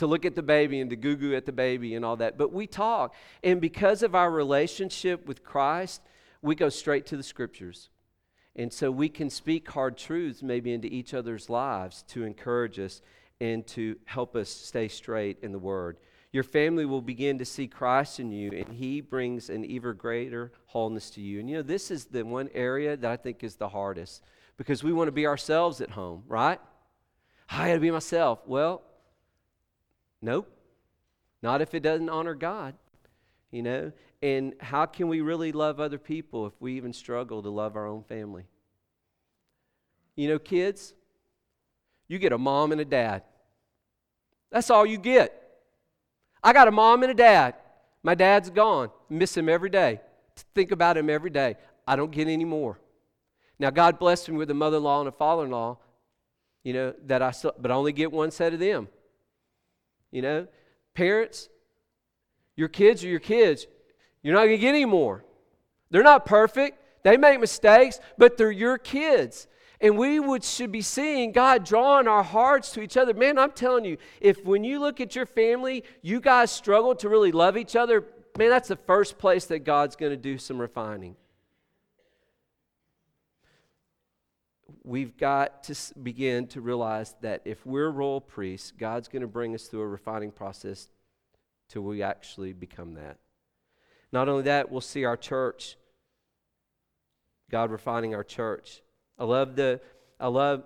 to 0.00 0.06
look 0.06 0.24
at 0.24 0.34
the 0.34 0.42
baby 0.42 0.80
and 0.80 0.88
to 0.88 0.96
goo 0.96 1.14
goo 1.14 1.34
at 1.34 1.44
the 1.44 1.52
baby 1.52 1.94
and 1.94 2.06
all 2.06 2.16
that. 2.16 2.38
But 2.38 2.54
we 2.54 2.66
talk. 2.66 3.14
And 3.44 3.60
because 3.60 4.02
of 4.02 4.14
our 4.14 4.30
relationship 4.30 5.26
with 5.26 5.44
Christ, 5.44 6.00
we 6.40 6.54
go 6.54 6.70
straight 6.70 7.04
to 7.06 7.18
the 7.18 7.22
scriptures. 7.22 7.90
And 8.56 8.72
so 8.72 8.90
we 8.90 9.10
can 9.10 9.28
speak 9.28 9.70
hard 9.70 9.98
truths 9.98 10.42
maybe 10.42 10.72
into 10.72 10.88
each 10.88 11.12
other's 11.12 11.50
lives 11.50 12.02
to 12.08 12.24
encourage 12.24 12.78
us 12.78 13.02
and 13.42 13.66
to 13.68 13.96
help 14.06 14.36
us 14.36 14.48
stay 14.48 14.88
straight 14.88 15.36
in 15.42 15.52
the 15.52 15.58
Word. 15.58 15.98
Your 16.32 16.44
family 16.44 16.86
will 16.86 17.02
begin 17.02 17.36
to 17.36 17.44
see 17.44 17.66
Christ 17.66 18.20
in 18.20 18.32
you, 18.32 18.52
and 18.52 18.72
He 18.72 19.02
brings 19.02 19.50
an 19.50 19.66
even 19.66 19.96
greater 19.96 20.50
wholeness 20.64 21.10
to 21.10 21.20
you. 21.20 21.40
And 21.40 21.50
you 21.50 21.56
know, 21.56 21.62
this 21.62 21.90
is 21.90 22.06
the 22.06 22.24
one 22.24 22.48
area 22.54 22.96
that 22.96 23.10
I 23.10 23.16
think 23.18 23.44
is 23.44 23.56
the 23.56 23.68
hardest 23.68 24.22
because 24.56 24.82
we 24.82 24.94
want 24.94 25.08
to 25.08 25.12
be 25.12 25.26
ourselves 25.26 25.82
at 25.82 25.90
home, 25.90 26.22
right? 26.26 26.58
I 27.50 27.68
got 27.68 27.74
to 27.74 27.80
be 27.80 27.90
myself. 27.90 28.40
Well, 28.46 28.82
Nope. 30.22 30.50
Not 31.42 31.62
if 31.62 31.74
it 31.74 31.80
doesn't 31.80 32.08
honor 32.08 32.34
God, 32.34 32.74
you 33.50 33.62
know? 33.62 33.92
And 34.22 34.54
how 34.60 34.86
can 34.86 35.08
we 35.08 35.22
really 35.22 35.52
love 35.52 35.80
other 35.80 35.98
people 35.98 36.46
if 36.46 36.52
we 36.60 36.74
even 36.74 36.92
struggle 36.92 37.42
to 37.42 37.48
love 37.48 37.76
our 37.76 37.86
own 37.86 38.02
family? 38.04 38.44
You 40.16 40.28
know, 40.28 40.38
kids, 40.38 40.92
you 42.08 42.18
get 42.18 42.32
a 42.32 42.38
mom 42.38 42.72
and 42.72 42.80
a 42.80 42.84
dad. 42.84 43.22
That's 44.50 44.68
all 44.68 44.84
you 44.84 44.98
get. 44.98 45.36
I 46.42 46.52
got 46.52 46.68
a 46.68 46.72
mom 46.72 47.02
and 47.02 47.12
a 47.12 47.14
dad. 47.14 47.54
My 48.02 48.14
dad's 48.14 48.50
gone. 48.50 48.90
Miss 49.08 49.36
him 49.36 49.48
every 49.48 49.70
day. 49.70 50.00
Think 50.54 50.72
about 50.72 50.96
him 50.96 51.08
every 51.08 51.30
day. 51.30 51.56
I 51.86 51.96
don't 51.96 52.10
get 52.10 52.28
any 52.28 52.44
more. 52.44 52.78
Now, 53.58 53.70
God 53.70 53.98
blessed 53.98 54.28
me 54.28 54.36
with 54.36 54.50
a 54.50 54.54
mother 54.54 54.78
in 54.78 54.82
law 54.82 55.00
and 55.00 55.08
a 55.08 55.12
father 55.12 55.44
in 55.44 55.50
law, 55.50 55.78
you 56.64 56.72
know, 56.72 56.94
that 57.06 57.22
I, 57.22 57.30
still, 57.30 57.52
but 57.58 57.70
I 57.70 57.74
only 57.74 57.92
get 57.92 58.10
one 58.10 58.30
set 58.30 58.52
of 58.54 58.58
them. 58.58 58.88
You 60.10 60.22
know, 60.22 60.46
parents, 60.94 61.48
your 62.56 62.68
kids 62.68 63.04
are 63.04 63.08
your 63.08 63.20
kids. 63.20 63.66
You're 64.22 64.34
not 64.34 64.44
going 64.44 64.56
to 64.56 64.58
get 64.58 64.70
any 64.70 64.84
more. 64.84 65.24
They're 65.90 66.02
not 66.02 66.26
perfect. 66.26 66.78
They 67.02 67.16
make 67.16 67.40
mistakes, 67.40 68.00
but 68.18 68.36
they're 68.36 68.50
your 68.50 68.78
kids. 68.78 69.46
And 69.80 69.96
we 69.96 70.20
would 70.20 70.44
should 70.44 70.70
be 70.70 70.82
seeing 70.82 71.32
God 71.32 71.64
drawing 71.64 72.06
our 72.06 72.22
hearts 72.22 72.70
to 72.72 72.82
each 72.82 72.96
other. 72.96 73.14
Man, 73.14 73.38
I'm 73.38 73.52
telling 73.52 73.84
you, 73.86 73.96
if 74.20 74.44
when 74.44 74.62
you 74.62 74.78
look 74.78 75.00
at 75.00 75.16
your 75.16 75.24
family, 75.24 75.84
you 76.02 76.20
guys 76.20 76.50
struggle 76.50 76.94
to 76.96 77.08
really 77.08 77.32
love 77.32 77.56
each 77.56 77.76
other, 77.76 78.04
man, 78.36 78.50
that's 78.50 78.68
the 78.68 78.76
first 78.76 79.16
place 79.16 79.46
that 79.46 79.60
God's 79.60 79.96
going 79.96 80.12
to 80.12 80.18
do 80.18 80.36
some 80.36 80.60
refining. 80.60 81.16
We've 84.82 85.16
got 85.16 85.64
to 85.64 85.74
begin 86.02 86.46
to 86.48 86.60
realize 86.60 87.14
that 87.20 87.42
if 87.44 87.64
we're 87.66 87.90
royal 87.90 88.20
priests, 88.20 88.72
God's 88.76 89.08
going 89.08 89.22
to 89.22 89.28
bring 89.28 89.54
us 89.54 89.64
through 89.64 89.80
a 89.80 89.86
refining 89.86 90.30
process 90.30 90.88
till 91.68 91.82
we 91.82 92.02
actually 92.02 92.52
become 92.52 92.94
that. 92.94 93.18
Not 94.12 94.28
only 94.28 94.42
that, 94.44 94.70
we'll 94.70 94.80
see 94.80 95.04
our 95.04 95.16
church, 95.16 95.76
God 97.50 97.70
refining 97.70 98.14
our 98.14 98.24
church. 98.24 98.82
I 99.18 99.24
love 99.24 99.54
the, 99.56 99.80
I 100.18 100.28
love 100.28 100.64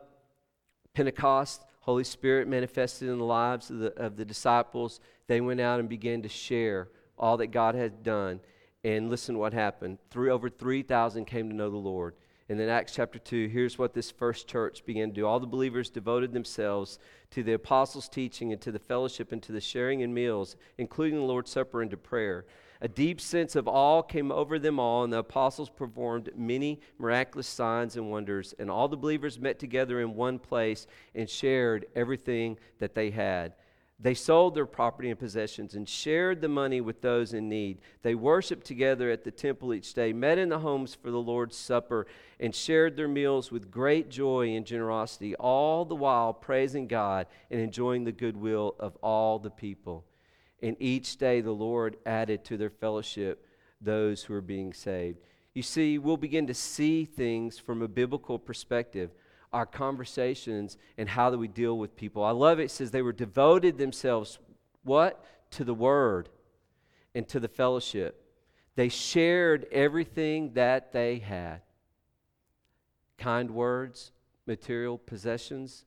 Pentecost. 0.95 1.65
Holy 1.81 2.05
Spirit 2.05 2.49
manifested 2.49 3.09
in 3.09 3.19
the 3.19 3.25
lives 3.25 3.69
of 3.69 3.79
the, 3.79 3.93
of 4.01 4.17
the 4.17 4.25
disciples. 4.25 5.01
They 5.27 5.41
went 5.41 5.61
out 5.61 5.81
and 5.81 5.89
began 5.89 6.23
to 6.23 6.29
share 6.29 6.89
all 7.19 7.37
that 7.39 7.49
God 7.49 7.75
had 7.75 8.03
done. 8.03 8.41
And 8.83 9.11
listen 9.11 9.39
what 9.39 9.53
happened. 9.53 9.99
Three, 10.11 10.31
over 10.31 10.49
3,000 10.49 11.25
came 11.25 11.49
to 11.49 11.55
know 11.55 11.71
the 11.71 11.77
Lord. 11.77 12.15
And 12.49 12.61
then 12.61 12.69
Acts 12.69 12.93
chapter 12.95 13.19
2, 13.19 13.49
here's 13.49 13.79
what 13.79 13.95
this 13.95 14.11
first 14.11 14.47
church 14.47 14.85
began 14.85 15.09
to 15.09 15.15
do. 15.15 15.27
All 15.27 15.41
the 15.41 15.47
believers 15.47 15.89
devoted 15.89 16.33
themselves 16.33 16.99
to 17.31 17.43
the 17.43 17.55
apostles' 17.55 18.09
teaching 18.09 18.53
and 18.53 18.61
to 18.61 18.71
the 18.71 18.79
fellowship 18.79 19.33
and 19.33 19.43
to 19.45 19.53
the 19.53 19.63
sharing 19.63 20.01
in 20.01 20.13
meals, 20.13 20.57
including 20.77 21.19
the 21.19 21.25
Lord's 21.25 21.51
Supper 21.51 21.81
and 21.81 21.91
to 21.91 21.97
prayer. 21.97 22.45
A 22.83 22.89
deep 22.89 23.19
sense 23.19 23.57
of 23.57 23.67
awe 23.67 24.03
came 24.03 24.31
over 24.31 24.59
them 24.59 24.79
all, 24.79 25.05
and 25.05 25.13
the 25.13 25.21
apostles 25.21 25.71
performed 25.71 26.29
many 26.37 26.81
miraculous 26.99 27.47
signs 27.47 27.97
and 27.97 28.11
wonders. 28.11 28.55
And 28.59 28.71
all 28.71 28.89
the 28.89 28.97
believers 28.99 29.41
met 29.41 29.59
together 29.59 30.03
in 30.03 30.15
one 30.15 30.39
place 30.39 30.87
and 31.15 31.31
shared 31.31 31.87
everything 31.97 32.59
that 32.79 32.95
they 32.95 33.09
had. 33.09 33.55
They 34.01 34.15
sold 34.15 34.55
their 34.55 34.67
property 34.67 35.09
and 35.09 35.19
possessions 35.19 35.75
and 35.75 35.89
shared 35.89 36.41
the 36.41 36.49
money 36.49 36.81
with 36.81 37.01
those 37.01 37.33
in 37.33 37.49
need. 37.49 37.79
They 38.03 38.15
worshiped 38.15 38.67
together 38.67 39.11
at 39.11 39.23
the 39.23 39.31
temple 39.31 39.73
each 39.73 39.95
day, 39.95 40.13
met 40.13 40.37
in 40.37 40.49
the 40.49 40.59
homes 40.59 40.95
for 40.95 41.11
the 41.11 41.21
Lord's 41.21 41.57
Supper, 41.57 42.07
and 42.41 42.55
shared 42.55 42.97
their 42.97 43.09
meals 43.09 43.53
with 43.53 43.71
great 43.71 44.11
joy 44.11 44.57
and 44.57 44.67
generosity, 44.67 45.37
all 45.37 45.85
the 45.85 45.95
while 45.95 46.33
praising 46.33 46.89
God 46.89 47.29
and 47.51 47.61
enjoying 47.61 48.05
the 48.05 48.13
goodwill 48.13 48.75
of 48.81 48.97
all 48.97 49.39
the 49.39 49.51
people. 49.51 50.05
And 50.61 50.77
each 50.81 51.17
day 51.17 51.41
the 51.41 51.53
Lord 51.53 51.97
added 52.05 52.45
to 52.47 52.57
their 52.57 52.71
fellowship 52.71 53.47
those 53.81 54.25
who 54.25 54.33
were 54.33 54.41
being 54.41 54.73
saved. 54.73 55.19
You 55.55 55.63
see, 55.63 55.99
we'll 55.99 56.17
begin 56.17 56.49
to 56.49 56.55
see 56.55 57.05
things 57.05 57.61
from 57.61 57.81
a 57.81 57.89
biblical 57.89 58.41
perspective 58.41 59.11
our 59.55 59.65
conversations 59.65 60.77
and 60.99 61.09
how 61.09 61.31
do 61.31 61.39
we 61.39 61.47
deal 61.47 61.79
with 61.79 61.95
people. 61.95 62.25
I 62.25 62.33
love 62.33 62.59
it. 62.59 62.65
It 62.65 62.71
says 62.73 62.91
they 62.91 63.03
were 63.03 63.13
devoted 63.13 63.79
themselves, 63.79 64.41
what? 64.83 65.25
To 65.53 65.65
the 65.65 65.73
word 65.73 66.29
and 67.15 67.27
to 67.29 67.39
the 67.39 67.49
fellowship. 67.49 68.21
They 68.75 68.89
shared 68.89 69.67
everything 69.71 70.55
that 70.55 70.93
they 70.93 71.21
had 71.21 71.63
kind 73.17 73.53
words, 73.53 74.11
material 74.45 74.99
possessions, 74.99 75.85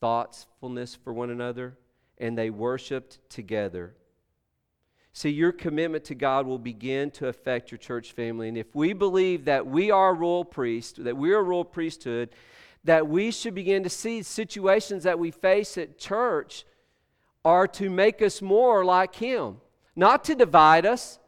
thoughtfulness 0.00 0.96
for 0.96 1.12
one 1.12 1.30
another, 1.30 1.78
and 2.18 2.36
they 2.36 2.50
worshiped 2.50 3.20
together 3.30 3.94
See, 5.12 5.30
your 5.30 5.52
commitment 5.52 6.04
to 6.04 6.14
God 6.14 6.46
will 6.46 6.58
begin 6.58 7.10
to 7.12 7.28
affect 7.28 7.70
your 7.70 7.78
church 7.78 8.12
family. 8.12 8.48
And 8.48 8.56
if 8.56 8.74
we 8.74 8.92
believe 8.92 9.46
that 9.46 9.66
we 9.66 9.90
are 9.90 10.10
a 10.10 10.14
royal 10.14 10.44
priest, 10.44 11.02
that 11.02 11.16
we 11.16 11.32
are 11.32 11.40
a 11.40 11.42
royal 11.42 11.64
priesthood, 11.64 12.30
that 12.84 13.08
we 13.08 13.30
should 13.30 13.54
begin 13.54 13.82
to 13.82 13.90
see 13.90 14.22
situations 14.22 15.02
that 15.02 15.18
we 15.18 15.30
face 15.30 15.76
at 15.76 15.98
church 15.98 16.64
are 17.44 17.66
to 17.66 17.90
make 17.90 18.22
us 18.22 18.40
more 18.40 18.84
like 18.84 19.16
Him, 19.16 19.56
not 19.96 20.24
to 20.24 20.34
divide 20.34 20.86
us, 20.86 21.18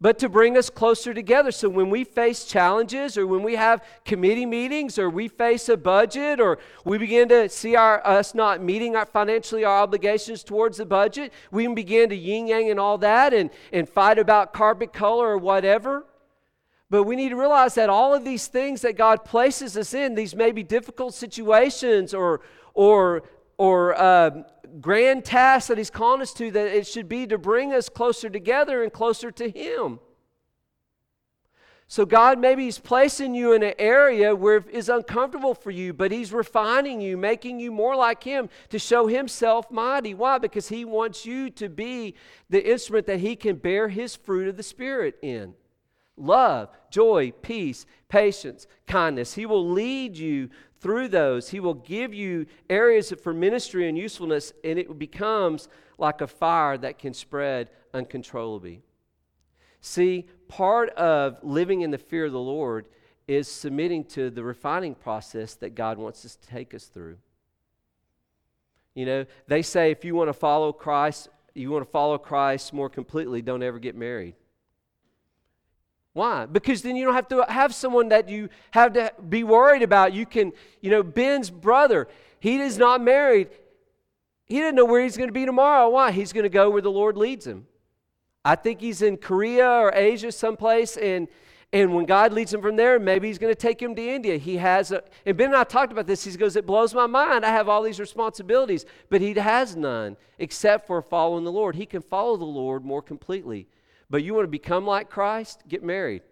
but 0.00 0.18
to 0.18 0.28
bring 0.28 0.56
us 0.58 0.68
closer 0.68 1.14
together. 1.14 1.50
So 1.50 1.68
when 1.68 1.88
we 1.88 2.04
face 2.04 2.44
challenges 2.44 3.16
or 3.16 3.26
when 3.26 3.42
we 3.42 3.54
have 3.54 3.82
committee 4.04 4.44
meetings 4.44 4.98
or 4.98 5.08
we 5.08 5.28
face 5.28 5.68
a 5.70 5.76
budget 5.76 6.38
or 6.38 6.58
we 6.84 6.98
begin 6.98 7.28
to 7.30 7.48
see 7.48 7.76
our, 7.76 8.06
us 8.06 8.34
not 8.34 8.62
meeting 8.62 8.94
our 8.94 9.06
financially 9.06 9.64
our 9.64 9.82
obligations 9.82 10.44
towards 10.44 10.76
the 10.76 10.84
budget, 10.84 11.32
we 11.50 11.64
can 11.64 11.74
begin 11.74 12.10
to 12.10 12.16
yin 12.16 12.46
yang 12.46 12.70
and 12.70 12.78
all 12.78 12.98
that 12.98 13.32
and, 13.32 13.50
and 13.72 13.88
fight 13.88 14.18
about 14.18 14.52
carpet 14.52 14.92
color 14.92 15.28
or 15.28 15.38
whatever. 15.38 16.04
But 16.90 17.04
we 17.04 17.16
need 17.16 17.30
to 17.30 17.36
realize 17.36 17.74
that 17.74 17.88
all 17.88 18.14
of 18.14 18.24
these 18.24 18.46
things 18.46 18.82
that 18.82 18.96
God 18.96 19.24
places 19.24 19.76
us 19.76 19.92
in, 19.94 20.14
these 20.14 20.36
may 20.36 20.52
be 20.52 20.62
difficult 20.62 21.14
situations 21.14 22.14
or, 22.14 22.42
or, 22.74 23.24
or 23.56 23.98
uh, 23.98 24.42
grand 24.80 25.24
task 25.24 25.68
that 25.68 25.78
He's 25.78 25.90
calling 25.90 26.22
us 26.22 26.32
to, 26.34 26.50
that 26.50 26.66
it 26.68 26.86
should 26.86 27.08
be 27.08 27.26
to 27.26 27.38
bring 27.38 27.72
us 27.72 27.88
closer 27.88 28.28
together 28.28 28.82
and 28.82 28.92
closer 28.92 29.30
to 29.30 29.48
Him. 29.48 30.00
So, 31.88 32.04
God, 32.04 32.40
maybe 32.40 32.64
He's 32.64 32.78
placing 32.78 33.34
you 33.34 33.52
in 33.52 33.62
an 33.62 33.74
area 33.78 34.34
where 34.34 34.56
it 34.56 34.70
is 34.70 34.88
uncomfortable 34.88 35.54
for 35.54 35.70
you, 35.70 35.92
but 35.92 36.10
He's 36.10 36.32
refining 36.32 37.00
you, 37.00 37.16
making 37.16 37.60
you 37.60 37.70
more 37.70 37.94
like 37.94 38.24
Him 38.24 38.48
to 38.70 38.78
show 38.78 39.06
Himself 39.06 39.70
mighty. 39.70 40.12
Why? 40.12 40.38
Because 40.38 40.68
He 40.68 40.84
wants 40.84 41.24
you 41.24 41.48
to 41.50 41.68
be 41.68 42.14
the 42.50 42.68
instrument 42.68 43.06
that 43.06 43.20
He 43.20 43.36
can 43.36 43.56
bear 43.56 43.88
His 43.88 44.16
fruit 44.16 44.48
of 44.48 44.56
the 44.56 44.62
Spirit 44.64 45.16
in 45.22 45.54
love, 46.16 46.70
joy, 46.90 47.32
peace, 47.42 47.86
patience, 48.08 48.66
kindness. 48.86 49.34
He 49.34 49.46
will 49.46 49.68
lead 49.68 50.16
you 50.16 50.50
through 50.80 51.08
those. 51.08 51.50
He 51.50 51.60
will 51.60 51.74
give 51.74 52.12
you 52.14 52.46
areas 52.68 53.12
for 53.22 53.32
ministry 53.32 53.88
and 53.88 53.96
usefulness, 53.96 54.52
and 54.64 54.78
it 54.78 54.98
becomes 54.98 55.68
like 55.98 56.20
a 56.20 56.26
fire 56.26 56.76
that 56.78 56.98
can 56.98 57.14
spread 57.14 57.70
uncontrollably. 57.94 58.82
See, 59.80 60.26
part 60.48 60.90
of 60.90 61.38
living 61.42 61.82
in 61.82 61.90
the 61.90 61.98
fear 61.98 62.26
of 62.26 62.32
the 62.32 62.38
Lord 62.38 62.86
is 63.28 63.48
submitting 63.48 64.04
to 64.04 64.30
the 64.30 64.42
refining 64.42 64.94
process 64.94 65.54
that 65.54 65.74
God 65.74 65.98
wants 65.98 66.24
us 66.24 66.36
to 66.36 66.48
take 66.48 66.74
us 66.74 66.84
through. 66.84 67.18
You 68.94 69.06
know, 69.06 69.26
they 69.46 69.62
say 69.62 69.90
if 69.90 70.04
you 70.04 70.14
want 70.14 70.28
to 70.28 70.32
follow 70.32 70.72
Christ, 70.72 71.28
you 71.54 71.70
want 71.70 71.84
to 71.84 71.90
follow 71.90 72.18
Christ 72.18 72.72
more 72.72 72.88
completely, 72.88 73.42
don't 73.42 73.62
ever 73.62 73.78
get 73.78 73.94
married. 73.94 74.34
Why? 76.16 76.46
Because 76.46 76.80
then 76.80 76.96
you 76.96 77.04
don't 77.04 77.12
have 77.12 77.28
to 77.28 77.44
have 77.46 77.74
someone 77.74 78.08
that 78.08 78.30
you 78.30 78.48
have 78.70 78.94
to 78.94 79.12
be 79.28 79.44
worried 79.44 79.82
about. 79.82 80.14
You 80.14 80.24
can, 80.24 80.54
you 80.80 80.90
know, 80.90 81.02
Ben's 81.02 81.50
brother, 81.50 82.08
he 82.40 82.56
is 82.58 82.78
not 82.78 83.02
married. 83.02 83.50
He 84.46 84.54
didn't 84.54 84.76
know 84.76 84.86
where 84.86 85.02
he's 85.02 85.18
going 85.18 85.28
to 85.28 85.34
be 85.34 85.44
tomorrow. 85.44 85.90
Why? 85.90 86.12
He's 86.12 86.32
going 86.32 86.44
to 86.44 86.48
go 86.48 86.70
where 86.70 86.80
the 86.80 86.90
Lord 86.90 87.18
leads 87.18 87.46
him. 87.46 87.66
I 88.46 88.54
think 88.54 88.80
he's 88.80 89.02
in 89.02 89.18
Korea 89.18 89.68
or 89.68 89.92
Asia 89.94 90.32
someplace, 90.32 90.96
and 90.96 91.28
and 91.70 91.94
when 91.94 92.06
God 92.06 92.32
leads 92.32 92.54
him 92.54 92.62
from 92.62 92.76
there, 92.76 92.98
maybe 92.98 93.28
he's 93.28 93.36
going 93.36 93.52
to 93.52 93.60
take 93.60 93.82
him 93.82 93.94
to 93.94 94.02
India. 94.02 94.38
He 94.38 94.56
has 94.56 94.92
a, 94.92 95.02
and 95.26 95.36
Ben 95.36 95.48
and 95.48 95.56
I 95.56 95.64
talked 95.64 95.92
about 95.92 96.06
this. 96.06 96.24
He 96.24 96.34
goes, 96.34 96.56
It 96.56 96.64
blows 96.64 96.94
my 96.94 97.06
mind. 97.06 97.44
I 97.44 97.50
have 97.50 97.68
all 97.68 97.82
these 97.82 98.00
responsibilities, 98.00 98.86
but 99.10 99.20
he 99.20 99.34
has 99.34 99.76
none 99.76 100.16
except 100.38 100.86
for 100.86 101.02
following 101.02 101.44
the 101.44 101.52
Lord. 101.52 101.76
He 101.76 101.84
can 101.84 102.00
follow 102.00 102.38
the 102.38 102.46
Lord 102.46 102.86
more 102.86 103.02
completely. 103.02 103.68
But 104.08 104.22
you 104.22 104.34
want 104.34 104.44
to 104.44 104.50
become 104.50 104.86
like 104.86 105.10
Christ? 105.10 105.62
Get 105.68 105.82
married. 105.82 106.22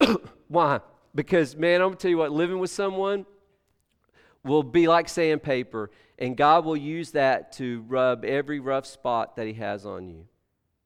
Why? 0.48 0.80
Because, 1.14 1.56
man, 1.56 1.80
I'm 1.80 1.88
going 1.88 1.96
to 1.96 2.02
tell 2.02 2.10
you 2.10 2.18
what, 2.18 2.32
living 2.32 2.58
with 2.58 2.70
someone 2.70 3.26
will 4.44 4.62
be 4.62 4.88
like 4.88 5.08
sandpaper, 5.08 5.90
and 6.18 6.36
God 6.36 6.64
will 6.64 6.76
use 6.76 7.12
that 7.12 7.52
to 7.52 7.84
rub 7.88 8.24
every 8.24 8.60
rough 8.60 8.86
spot 8.86 9.36
that 9.36 9.46
He 9.46 9.54
has 9.54 9.84
on 9.84 10.08
you 10.08 10.26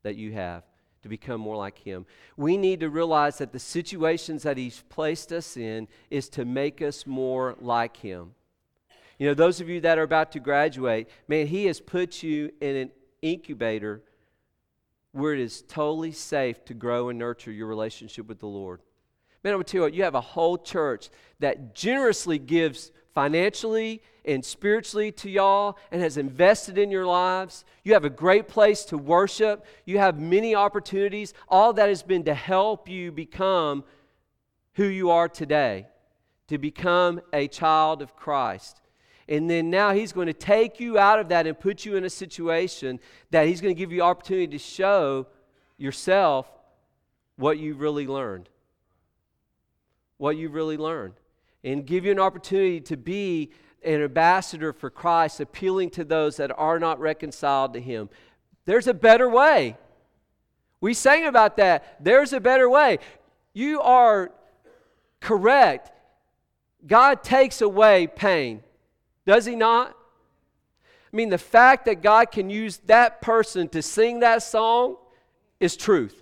that 0.02 0.16
you 0.16 0.32
have 0.32 0.64
to 1.02 1.08
become 1.08 1.40
more 1.40 1.56
like 1.56 1.78
Him. 1.78 2.06
We 2.36 2.56
need 2.56 2.80
to 2.80 2.90
realize 2.90 3.38
that 3.38 3.52
the 3.52 3.58
situations 3.58 4.42
that 4.42 4.56
He's 4.56 4.82
placed 4.88 5.32
us 5.32 5.56
in 5.56 5.88
is 6.10 6.28
to 6.30 6.44
make 6.44 6.82
us 6.82 7.06
more 7.06 7.56
like 7.60 7.96
Him. 7.96 8.34
You 9.18 9.28
know, 9.28 9.34
those 9.34 9.60
of 9.60 9.68
you 9.68 9.80
that 9.82 9.98
are 9.98 10.02
about 10.02 10.32
to 10.32 10.40
graduate, 10.40 11.08
man, 11.28 11.46
He 11.46 11.66
has 11.66 11.80
put 11.80 12.22
you 12.22 12.50
in 12.60 12.76
an 12.76 12.90
incubator 13.20 14.02
where 15.12 15.34
it 15.34 15.40
is 15.40 15.62
totally 15.62 16.12
safe 16.12 16.64
to 16.64 16.74
grow 16.74 17.08
and 17.08 17.18
nurture 17.18 17.52
your 17.52 17.66
relationship 17.66 18.26
with 18.26 18.40
the 18.40 18.46
Lord. 18.46 18.80
Man, 19.44 19.52
I 19.52 19.56
would 19.56 19.66
tell 19.66 19.88
you 19.88 19.96
you 19.96 20.02
have 20.04 20.14
a 20.14 20.20
whole 20.20 20.56
church 20.56 21.10
that 21.40 21.74
generously 21.74 22.38
gives 22.38 22.92
financially 23.14 24.02
and 24.24 24.44
spiritually 24.44 25.12
to 25.12 25.28
y'all 25.28 25.78
and 25.90 26.00
has 26.00 26.16
invested 26.16 26.78
in 26.78 26.90
your 26.90 27.06
lives. 27.06 27.64
You 27.82 27.92
have 27.94 28.04
a 28.04 28.10
great 28.10 28.48
place 28.48 28.84
to 28.86 28.98
worship. 28.98 29.66
You 29.84 29.98
have 29.98 30.20
many 30.20 30.54
opportunities. 30.54 31.34
All 31.48 31.72
that 31.74 31.88
has 31.88 32.02
been 32.02 32.24
to 32.24 32.34
help 32.34 32.88
you 32.88 33.12
become 33.12 33.84
who 34.74 34.84
you 34.84 35.10
are 35.10 35.28
today, 35.28 35.86
to 36.48 36.56
become 36.58 37.20
a 37.32 37.48
child 37.48 38.00
of 38.00 38.16
Christ. 38.16 38.81
And 39.28 39.48
then 39.48 39.70
now 39.70 39.92
he's 39.92 40.12
going 40.12 40.26
to 40.26 40.32
take 40.32 40.80
you 40.80 40.98
out 40.98 41.18
of 41.18 41.28
that 41.28 41.46
and 41.46 41.58
put 41.58 41.84
you 41.84 41.96
in 41.96 42.04
a 42.04 42.10
situation 42.10 43.00
that 43.30 43.46
he's 43.46 43.60
going 43.60 43.74
to 43.74 43.78
give 43.78 43.92
you 43.92 44.02
opportunity 44.02 44.48
to 44.48 44.58
show 44.58 45.26
yourself 45.76 46.46
what 47.36 47.58
you 47.58 47.74
really 47.74 48.06
learned. 48.06 48.48
What 50.18 50.36
you 50.36 50.48
really 50.48 50.76
learned 50.76 51.14
and 51.64 51.86
give 51.86 52.04
you 52.04 52.12
an 52.12 52.18
opportunity 52.18 52.80
to 52.80 52.96
be 52.96 53.50
an 53.84 54.02
ambassador 54.02 54.72
for 54.72 54.90
Christ, 54.90 55.40
appealing 55.40 55.90
to 55.90 56.04
those 56.04 56.36
that 56.36 56.56
are 56.56 56.78
not 56.78 57.00
reconciled 57.00 57.72
to 57.74 57.80
Him. 57.80 58.08
There's 58.64 58.86
a 58.86 58.94
better 58.94 59.28
way. 59.28 59.76
We 60.80 60.94
sang 60.94 61.26
about 61.26 61.56
that. 61.56 61.96
There's 62.00 62.32
a 62.32 62.40
better 62.40 62.68
way. 62.68 62.98
You 63.52 63.80
are 63.80 64.32
correct. 65.20 65.92
God 66.86 67.22
takes 67.22 67.60
away 67.60 68.08
pain, 68.08 68.62
does 69.26 69.44
He 69.44 69.56
not? 69.56 69.96
I 71.12 71.16
mean, 71.16 71.28
the 71.28 71.38
fact 71.38 71.84
that 71.84 72.02
God 72.02 72.30
can 72.30 72.48
use 72.48 72.78
that 72.86 73.20
person 73.20 73.68
to 73.70 73.82
sing 73.82 74.20
that 74.20 74.42
song 74.42 74.96
is 75.60 75.76
truth. 75.76 76.16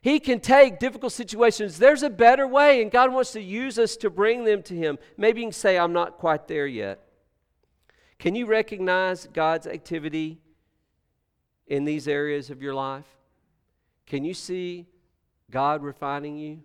He 0.00 0.20
can 0.20 0.40
take 0.40 0.78
difficult 0.78 1.12
situations. 1.12 1.78
There's 1.78 2.02
a 2.02 2.10
better 2.10 2.46
way, 2.46 2.82
and 2.82 2.90
God 2.90 3.12
wants 3.12 3.32
to 3.32 3.40
use 3.40 3.78
us 3.78 3.96
to 3.98 4.10
bring 4.10 4.44
them 4.44 4.62
to 4.64 4.74
Him. 4.74 4.98
Maybe 5.16 5.40
you 5.40 5.46
can 5.46 5.52
say, 5.52 5.78
I'm 5.78 5.92
not 5.92 6.18
quite 6.18 6.46
there 6.48 6.66
yet. 6.66 7.00
Can 8.18 8.34
you 8.34 8.46
recognize 8.46 9.26
God's 9.32 9.66
activity 9.66 10.40
in 11.66 11.84
these 11.84 12.06
areas 12.06 12.50
of 12.50 12.62
your 12.62 12.74
life? 12.74 13.06
Can 14.06 14.24
you 14.24 14.34
see 14.34 14.86
God 15.50 15.82
refining 15.82 16.36
you? 16.36 16.62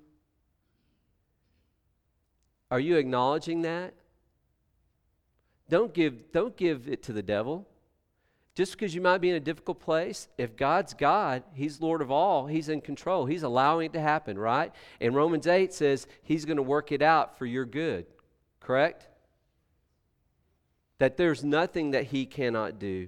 Are 2.72 2.80
you 2.80 2.98
acknowledging 2.98 3.62
that? 3.64 3.94
Don't 5.70 5.94
give, 5.94 6.32
don't 6.32 6.58
give 6.58 6.88
it 6.88 7.04
to 7.04 7.14
the 7.14 7.22
devil. 7.22 7.68
Just 8.56 8.74
because 8.74 8.94
you 8.94 9.02
might 9.02 9.20
be 9.20 9.30
in 9.30 9.36
a 9.36 9.40
difficult 9.40 9.80
place, 9.80 10.28
if 10.38 10.58
God's 10.58 10.94
God, 10.94 11.44
He's 11.54 11.80
Lord 11.80 12.02
of 12.02 12.12
all, 12.12 12.48
He's 12.48 12.68
in 12.68 12.82
control. 12.82 13.26
He's 13.26 13.44
allowing 13.44 13.86
it 13.86 13.94
to 13.94 14.02
happen, 14.02 14.38
right? 14.38 14.74
And 15.00 15.16
Romans 15.16 15.48
8 15.48 15.74
says 15.74 16.08
He's 16.24 16.44
going 16.44 16.58
to 16.58 16.64
work 16.64 16.92
it 16.92 17.02
out 17.02 17.38
for 17.38 17.46
your 17.46 17.66
good, 17.66 18.06
correct? 18.60 19.08
That 20.98 21.16
there's 21.16 21.44
nothing 21.44 21.92
that 21.92 22.06
He 22.06 22.26
cannot 22.26 22.80
do. 22.80 23.08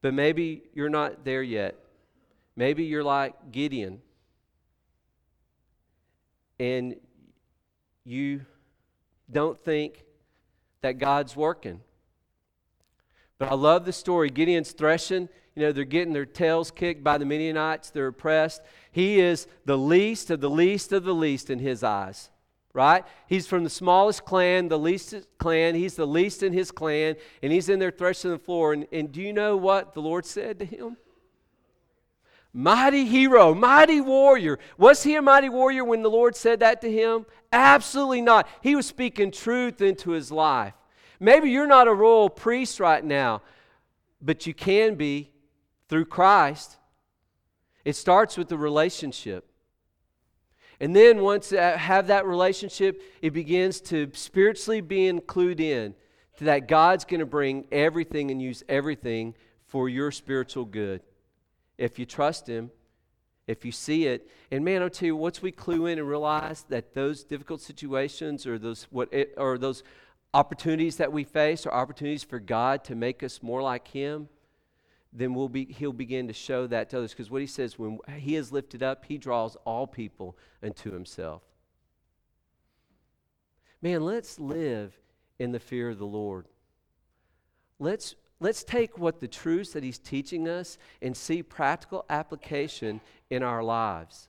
But 0.00 0.14
maybe 0.14 0.62
you're 0.72 0.88
not 0.88 1.24
there 1.24 1.42
yet. 1.42 1.76
Maybe 2.56 2.84
you're 2.84 3.04
like 3.04 3.52
Gideon 3.52 4.00
and 6.58 6.96
you 8.04 8.42
don't 9.30 9.58
think 9.58 10.04
that 10.84 10.98
God's 10.98 11.34
working. 11.34 11.80
But 13.38 13.50
I 13.50 13.54
love 13.54 13.86
the 13.86 13.92
story. 13.92 14.28
Gideon's 14.28 14.72
threshing. 14.72 15.30
You 15.56 15.62
know, 15.62 15.72
they're 15.72 15.84
getting 15.84 16.12
their 16.12 16.26
tails 16.26 16.70
kicked 16.70 17.02
by 17.02 17.16
the 17.16 17.24
Midianites. 17.24 17.88
They're 17.88 18.08
oppressed. 18.08 18.60
He 18.92 19.18
is 19.18 19.46
the 19.64 19.78
least 19.78 20.30
of 20.30 20.42
the 20.42 20.50
least 20.50 20.92
of 20.92 21.04
the 21.04 21.14
least 21.14 21.48
in 21.48 21.58
his 21.58 21.82
eyes, 21.82 22.28
right? 22.74 23.02
He's 23.26 23.46
from 23.46 23.64
the 23.64 23.70
smallest 23.70 24.26
clan, 24.26 24.68
the 24.68 24.78
least 24.78 25.14
clan. 25.38 25.74
He's 25.74 25.96
the 25.96 26.06
least 26.06 26.42
in 26.42 26.52
his 26.52 26.70
clan, 26.70 27.16
and 27.42 27.50
he's 27.50 27.70
in 27.70 27.78
there 27.78 27.90
threshing 27.90 28.32
the 28.32 28.38
floor. 28.38 28.74
And, 28.74 28.86
and 28.92 29.10
do 29.10 29.22
you 29.22 29.32
know 29.32 29.56
what 29.56 29.94
the 29.94 30.02
Lord 30.02 30.26
said 30.26 30.58
to 30.58 30.66
him? 30.66 30.98
Mighty 32.56 33.04
hero, 33.04 33.52
mighty 33.52 34.00
warrior. 34.00 34.60
Was 34.78 35.02
he 35.02 35.16
a 35.16 35.22
mighty 35.22 35.48
warrior 35.48 35.84
when 35.84 36.02
the 36.02 36.10
Lord 36.10 36.36
said 36.36 36.60
that 36.60 36.80
to 36.82 36.90
him? 36.90 37.26
Absolutely 37.52 38.22
not. 38.22 38.48
He 38.62 38.76
was 38.76 38.86
speaking 38.86 39.32
truth 39.32 39.82
into 39.82 40.12
his 40.12 40.30
life. 40.30 40.74
Maybe 41.18 41.50
you're 41.50 41.66
not 41.66 41.88
a 41.88 41.92
royal 41.92 42.30
priest 42.30 42.78
right 42.78 43.04
now, 43.04 43.42
but 44.22 44.46
you 44.46 44.54
can 44.54 44.94
be 44.94 45.32
through 45.88 46.04
Christ. 46.04 46.76
It 47.84 47.96
starts 47.96 48.38
with 48.38 48.48
the 48.48 48.56
relationship. 48.56 49.50
And 50.78 50.94
then 50.94 51.22
once 51.22 51.50
have 51.50 52.06
that 52.06 52.24
relationship, 52.24 53.02
it 53.20 53.30
begins 53.30 53.80
to 53.82 54.10
spiritually 54.12 54.80
be 54.80 55.08
included 55.08 55.60
in 55.60 55.94
to 56.36 56.44
that 56.44 56.68
God's 56.68 57.04
going 57.04 57.20
to 57.20 57.26
bring 57.26 57.66
everything 57.72 58.30
and 58.30 58.40
use 58.40 58.62
everything 58.68 59.34
for 59.66 59.88
your 59.88 60.12
spiritual 60.12 60.64
good. 60.64 61.00
If 61.78 61.98
you 61.98 62.06
trust 62.06 62.46
Him, 62.46 62.70
if 63.46 63.64
you 63.64 63.72
see 63.72 64.06
it. 64.06 64.28
And 64.50 64.64
man, 64.64 64.82
I'll 64.82 64.90
tell 64.90 65.06
you, 65.06 65.16
once 65.16 65.42
we 65.42 65.50
clue 65.52 65.86
in 65.86 65.98
and 65.98 66.08
realize 66.08 66.64
that 66.68 66.94
those 66.94 67.24
difficult 67.24 67.60
situations 67.60 68.46
or 68.46 68.58
those 68.58 68.84
what 68.90 69.12
it, 69.12 69.34
or 69.36 69.58
those 69.58 69.82
opportunities 70.32 70.96
that 70.96 71.12
we 71.12 71.24
face 71.24 71.66
are 71.66 71.72
opportunities 71.72 72.24
for 72.24 72.38
God 72.38 72.84
to 72.84 72.94
make 72.94 73.22
us 73.22 73.42
more 73.42 73.62
like 73.62 73.88
Him, 73.88 74.28
then 75.12 75.34
we'll 75.34 75.48
be, 75.48 75.66
He'll 75.66 75.92
begin 75.92 76.26
to 76.28 76.32
show 76.32 76.66
that 76.66 76.90
to 76.90 76.98
others. 76.98 77.12
Because 77.12 77.30
what 77.30 77.40
He 77.40 77.46
says, 77.46 77.78
when 77.78 77.98
He 78.16 78.36
is 78.36 78.50
lifted 78.50 78.82
up, 78.82 79.04
He 79.04 79.18
draws 79.18 79.56
all 79.64 79.86
people 79.86 80.36
unto 80.62 80.92
Himself. 80.92 81.42
Man, 83.82 84.02
let's 84.02 84.38
live 84.38 84.98
in 85.38 85.52
the 85.52 85.60
fear 85.60 85.90
of 85.90 85.98
the 85.98 86.06
Lord. 86.06 86.46
Let's 87.78 88.14
let's 88.40 88.64
take 88.64 88.98
what 88.98 89.20
the 89.20 89.28
truths 89.28 89.72
that 89.72 89.82
He's 89.82 89.98
teaching 89.98 90.48
us 90.48 90.78
and 91.00 91.16
see 91.16 91.42
practical 91.42 92.04
application 92.08 93.00
in 93.30 93.42
our 93.42 93.62
lives. 93.62 94.28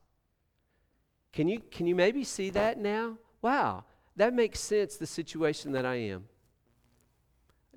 Can 1.34 1.48
you, 1.48 1.62
can 1.72 1.86
you 1.86 1.96
maybe 1.96 2.24
see 2.24 2.50
that 2.52 2.78
now? 2.78 3.18
Wow, 3.42 3.84
that 4.16 4.34
makes 4.34 4.60
sense, 4.60 4.96
the 4.96 5.06
situation 5.06 5.74
that 5.74 5.86
I 5.86 5.96
am. 5.96 6.26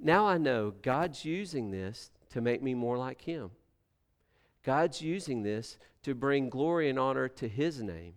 Now 0.01 0.27
I 0.27 0.39
know 0.39 0.73
God's 0.83 1.25
using 1.25 1.71
this 1.71 2.11
to 2.31 2.41
make 2.41 2.63
me 2.63 2.75
more 2.75 2.97
like 2.97 3.23
Him. 3.23 3.51
God's 4.63 5.03
using 5.03 5.43
this 5.43 5.79
to 6.03 6.15
bring 6.15 6.49
glory 6.49 6.89
and 6.89 6.99
honor 6.99 7.29
to 7.29 7.49
His 7.49 7.83
name 7.83 8.15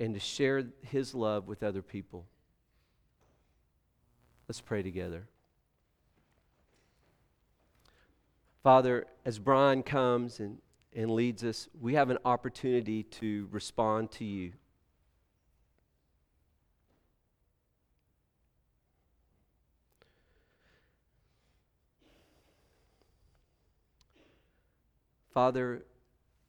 and 0.00 0.14
to 0.14 0.20
share 0.20 0.64
His 0.82 1.14
love 1.14 1.46
with 1.46 1.62
other 1.62 1.82
people. 1.82 2.26
Let's 4.48 4.60
pray 4.60 4.82
together. 4.82 5.28
Father, 8.62 9.06
as 9.24 9.38
Brian 9.40 9.82
comes 9.82 10.38
and, 10.38 10.58
and 10.94 11.10
leads 11.10 11.42
us, 11.42 11.68
we 11.80 11.94
have 11.94 12.10
an 12.10 12.18
opportunity 12.24 13.02
to 13.02 13.48
respond 13.50 14.10
to 14.12 14.24
you. 14.24 14.52
Father, 25.34 25.82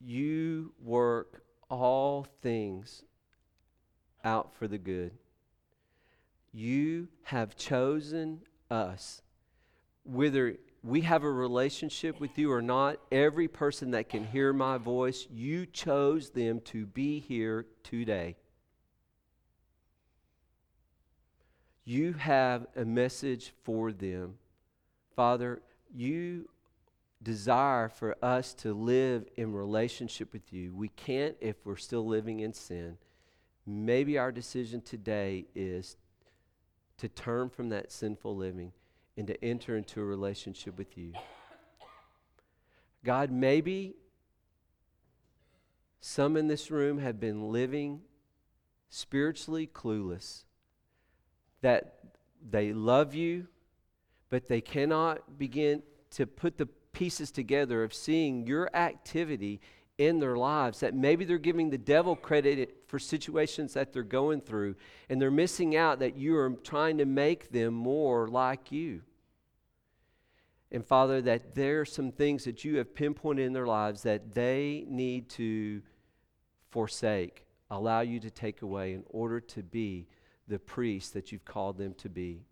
you 0.00 0.72
work 0.82 1.42
all 1.70 2.26
things 2.42 3.02
out 4.22 4.54
for 4.54 4.68
the 4.68 4.78
good. 4.78 5.12
You 6.52 7.08
have 7.24 7.56
chosen 7.56 8.42
us. 8.70 9.22
Whether 10.04 10.58
we 10.84 11.00
have 11.00 11.24
a 11.24 11.30
relationship 11.30 12.20
with 12.20 12.36
you 12.36 12.52
or 12.52 12.60
not, 12.60 12.98
every 13.10 13.48
person 13.48 13.92
that 13.92 14.10
can 14.10 14.22
hear 14.22 14.52
my 14.52 14.76
voice, 14.76 15.26
you 15.32 15.64
chose 15.64 16.30
them 16.30 16.60
to 16.60 16.84
be 16.84 17.20
here 17.20 17.64
today. 17.82 18.36
You 21.86 22.12
have 22.12 22.66
a 22.76 22.84
message 22.84 23.54
for 23.62 23.92
them. 23.92 24.34
Father, 25.16 25.62
you 25.94 26.50
desire 27.22 27.88
for 27.88 28.16
us 28.22 28.52
to 28.52 28.74
live 28.74 29.24
in 29.38 29.54
relationship 29.54 30.34
with 30.34 30.52
you. 30.52 30.74
We 30.74 30.88
can't 30.88 31.34
if 31.40 31.56
we're 31.64 31.76
still 31.76 32.06
living 32.06 32.40
in 32.40 32.52
sin. 32.52 32.98
Maybe 33.66 34.18
our 34.18 34.30
decision 34.30 34.82
today 34.82 35.46
is 35.54 35.96
to 36.98 37.08
turn 37.08 37.48
from 37.48 37.70
that 37.70 37.90
sinful 37.90 38.36
living 38.36 38.72
and 39.16 39.26
to 39.26 39.44
enter 39.44 39.76
into 39.76 40.00
a 40.00 40.04
relationship 40.04 40.76
with 40.76 40.96
you. 40.98 41.12
God, 43.04 43.30
maybe 43.30 43.94
some 46.00 46.36
in 46.36 46.48
this 46.48 46.70
room 46.70 46.98
have 46.98 47.20
been 47.20 47.50
living 47.50 48.02
spiritually 48.88 49.66
clueless, 49.66 50.44
that 51.60 51.98
they 52.50 52.72
love 52.72 53.14
you, 53.14 53.46
but 54.30 54.48
they 54.48 54.60
cannot 54.60 55.38
begin 55.38 55.82
to 56.10 56.26
put 56.26 56.58
the 56.58 56.66
pieces 56.92 57.30
together 57.30 57.82
of 57.82 57.92
seeing 57.92 58.46
your 58.46 58.74
activity 58.74 59.60
in 59.98 60.18
their 60.18 60.36
lives 60.36 60.80
that 60.80 60.94
maybe 60.94 61.24
they're 61.24 61.38
giving 61.38 61.70
the 61.70 61.78
devil 61.78 62.16
credit 62.16 62.83
for 62.94 63.00
situations 63.00 63.74
that 63.74 63.92
they're 63.92 64.04
going 64.04 64.40
through 64.40 64.76
and 65.08 65.20
they're 65.20 65.28
missing 65.28 65.74
out 65.74 65.98
that 65.98 66.16
you 66.16 66.36
are 66.36 66.50
trying 66.62 66.96
to 66.96 67.04
make 67.04 67.50
them 67.50 67.74
more 67.74 68.28
like 68.28 68.70
you. 68.70 69.02
And 70.70 70.86
Father, 70.86 71.20
that 71.22 71.56
there 71.56 71.80
are 71.80 71.84
some 71.84 72.12
things 72.12 72.44
that 72.44 72.64
you 72.64 72.76
have 72.76 72.94
pinpointed 72.94 73.46
in 73.46 73.52
their 73.52 73.66
lives 73.66 74.04
that 74.04 74.32
they 74.32 74.84
need 74.86 75.28
to 75.30 75.82
forsake, 76.70 77.44
allow 77.68 78.02
you 78.02 78.20
to 78.20 78.30
take 78.30 78.62
away 78.62 78.92
in 78.92 79.02
order 79.08 79.40
to 79.40 79.64
be 79.64 80.06
the 80.46 80.60
priest 80.60 81.14
that 81.14 81.32
you've 81.32 81.44
called 81.44 81.76
them 81.76 81.94
to 81.94 82.08
be. 82.08 82.44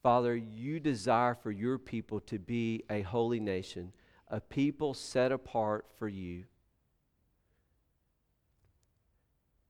Father, 0.00 0.36
you 0.36 0.78
desire 0.78 1.34
for 1.34 1.50
your 1.50 1.76
people 1.76 2.20
to 2.20 2.38
be 2.38 2.84
a 2.88 3.02
holy 3.02 3.40
nation, 3.40 3.92
a 4.28 4.40
people 4.40 4.94
set 4.94 5.32
apart 5.32 5.86
for 5.98 6.06
you. 6.06 6.44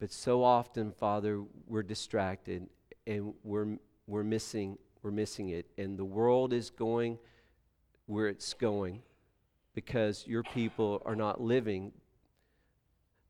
But 0.00 0.10
so 0.10 0.42
often, 0.42 0.92
Father, 0.92 1.44
we're 1.66 1.82
distracted 1.82 2.66
and 3.06 3.34
we're, 3.44 3.76
we're, 4.06 4.24
missing, 4.24 4.78
we're 5.02 5.10
missing 5.10 5.50
it. 5.50 5.66
And 5.76 5.98
the 5.98 6.04
world 6.04 6.52
is 6.52 6.70
going 6.70 7.18
where 8.06 8.26
it's 8.26 8.54
going 8.54 9.02
because 9.74 10.26
your 10.26 10.42
people 10.42 11.02
are 11.04 11.14
not 11.14 11.40
living 11.40 11.92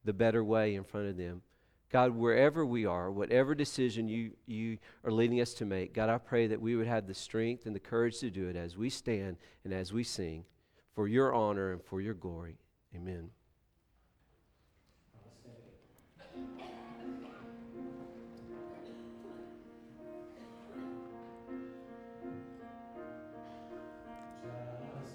the 0.05 0.13
better 0.13 0.43
way 0.43 0.77
in 0.77 0.85
front 0.85 1.09
of 1.09 1.17
them. 1.17 1.43
God, 1.91 2.15
wherever 2.15 2.65
we 2.65 2.87
are, 2.87 3.11
whatever 3.11 3.55
decision 3.55 4.09
you, 4.09 4.31
you 4.47 4.79
are 5.05 5.11
leading 5.11 5.41
us 5.41 5.55
to 5.55 5.65
make, 5.65 5.93
God, 5.93 6.09
I 6.09 6.19
pray 6.19 6.47
that 6.47 6.61
we 6.61 6.77
would 6.77 6.87
have 6.87 7.09
the 7.09 7.15
strength 7.15 7.67
and 7.67 7.75
the 7.75 7.81
courage 7.81 8.21
to 8.21 8.31
do 8.31 8.49
it 8.49 8.55
as 8.55 8.77
we 8.77 8.91
stand 8.91 9.37
and 9.65 9.75
as 9.75 9.93
we 9.93 10.05
sing 10.05 10.45
for 10.95 11.09
your 11.09 11.35
honor 11.35 11.73
and 11.73 11.83
for 11.83 12.01
your 12.01 12.15
glory. 12.15 12.59
Amen. 12.95 13.31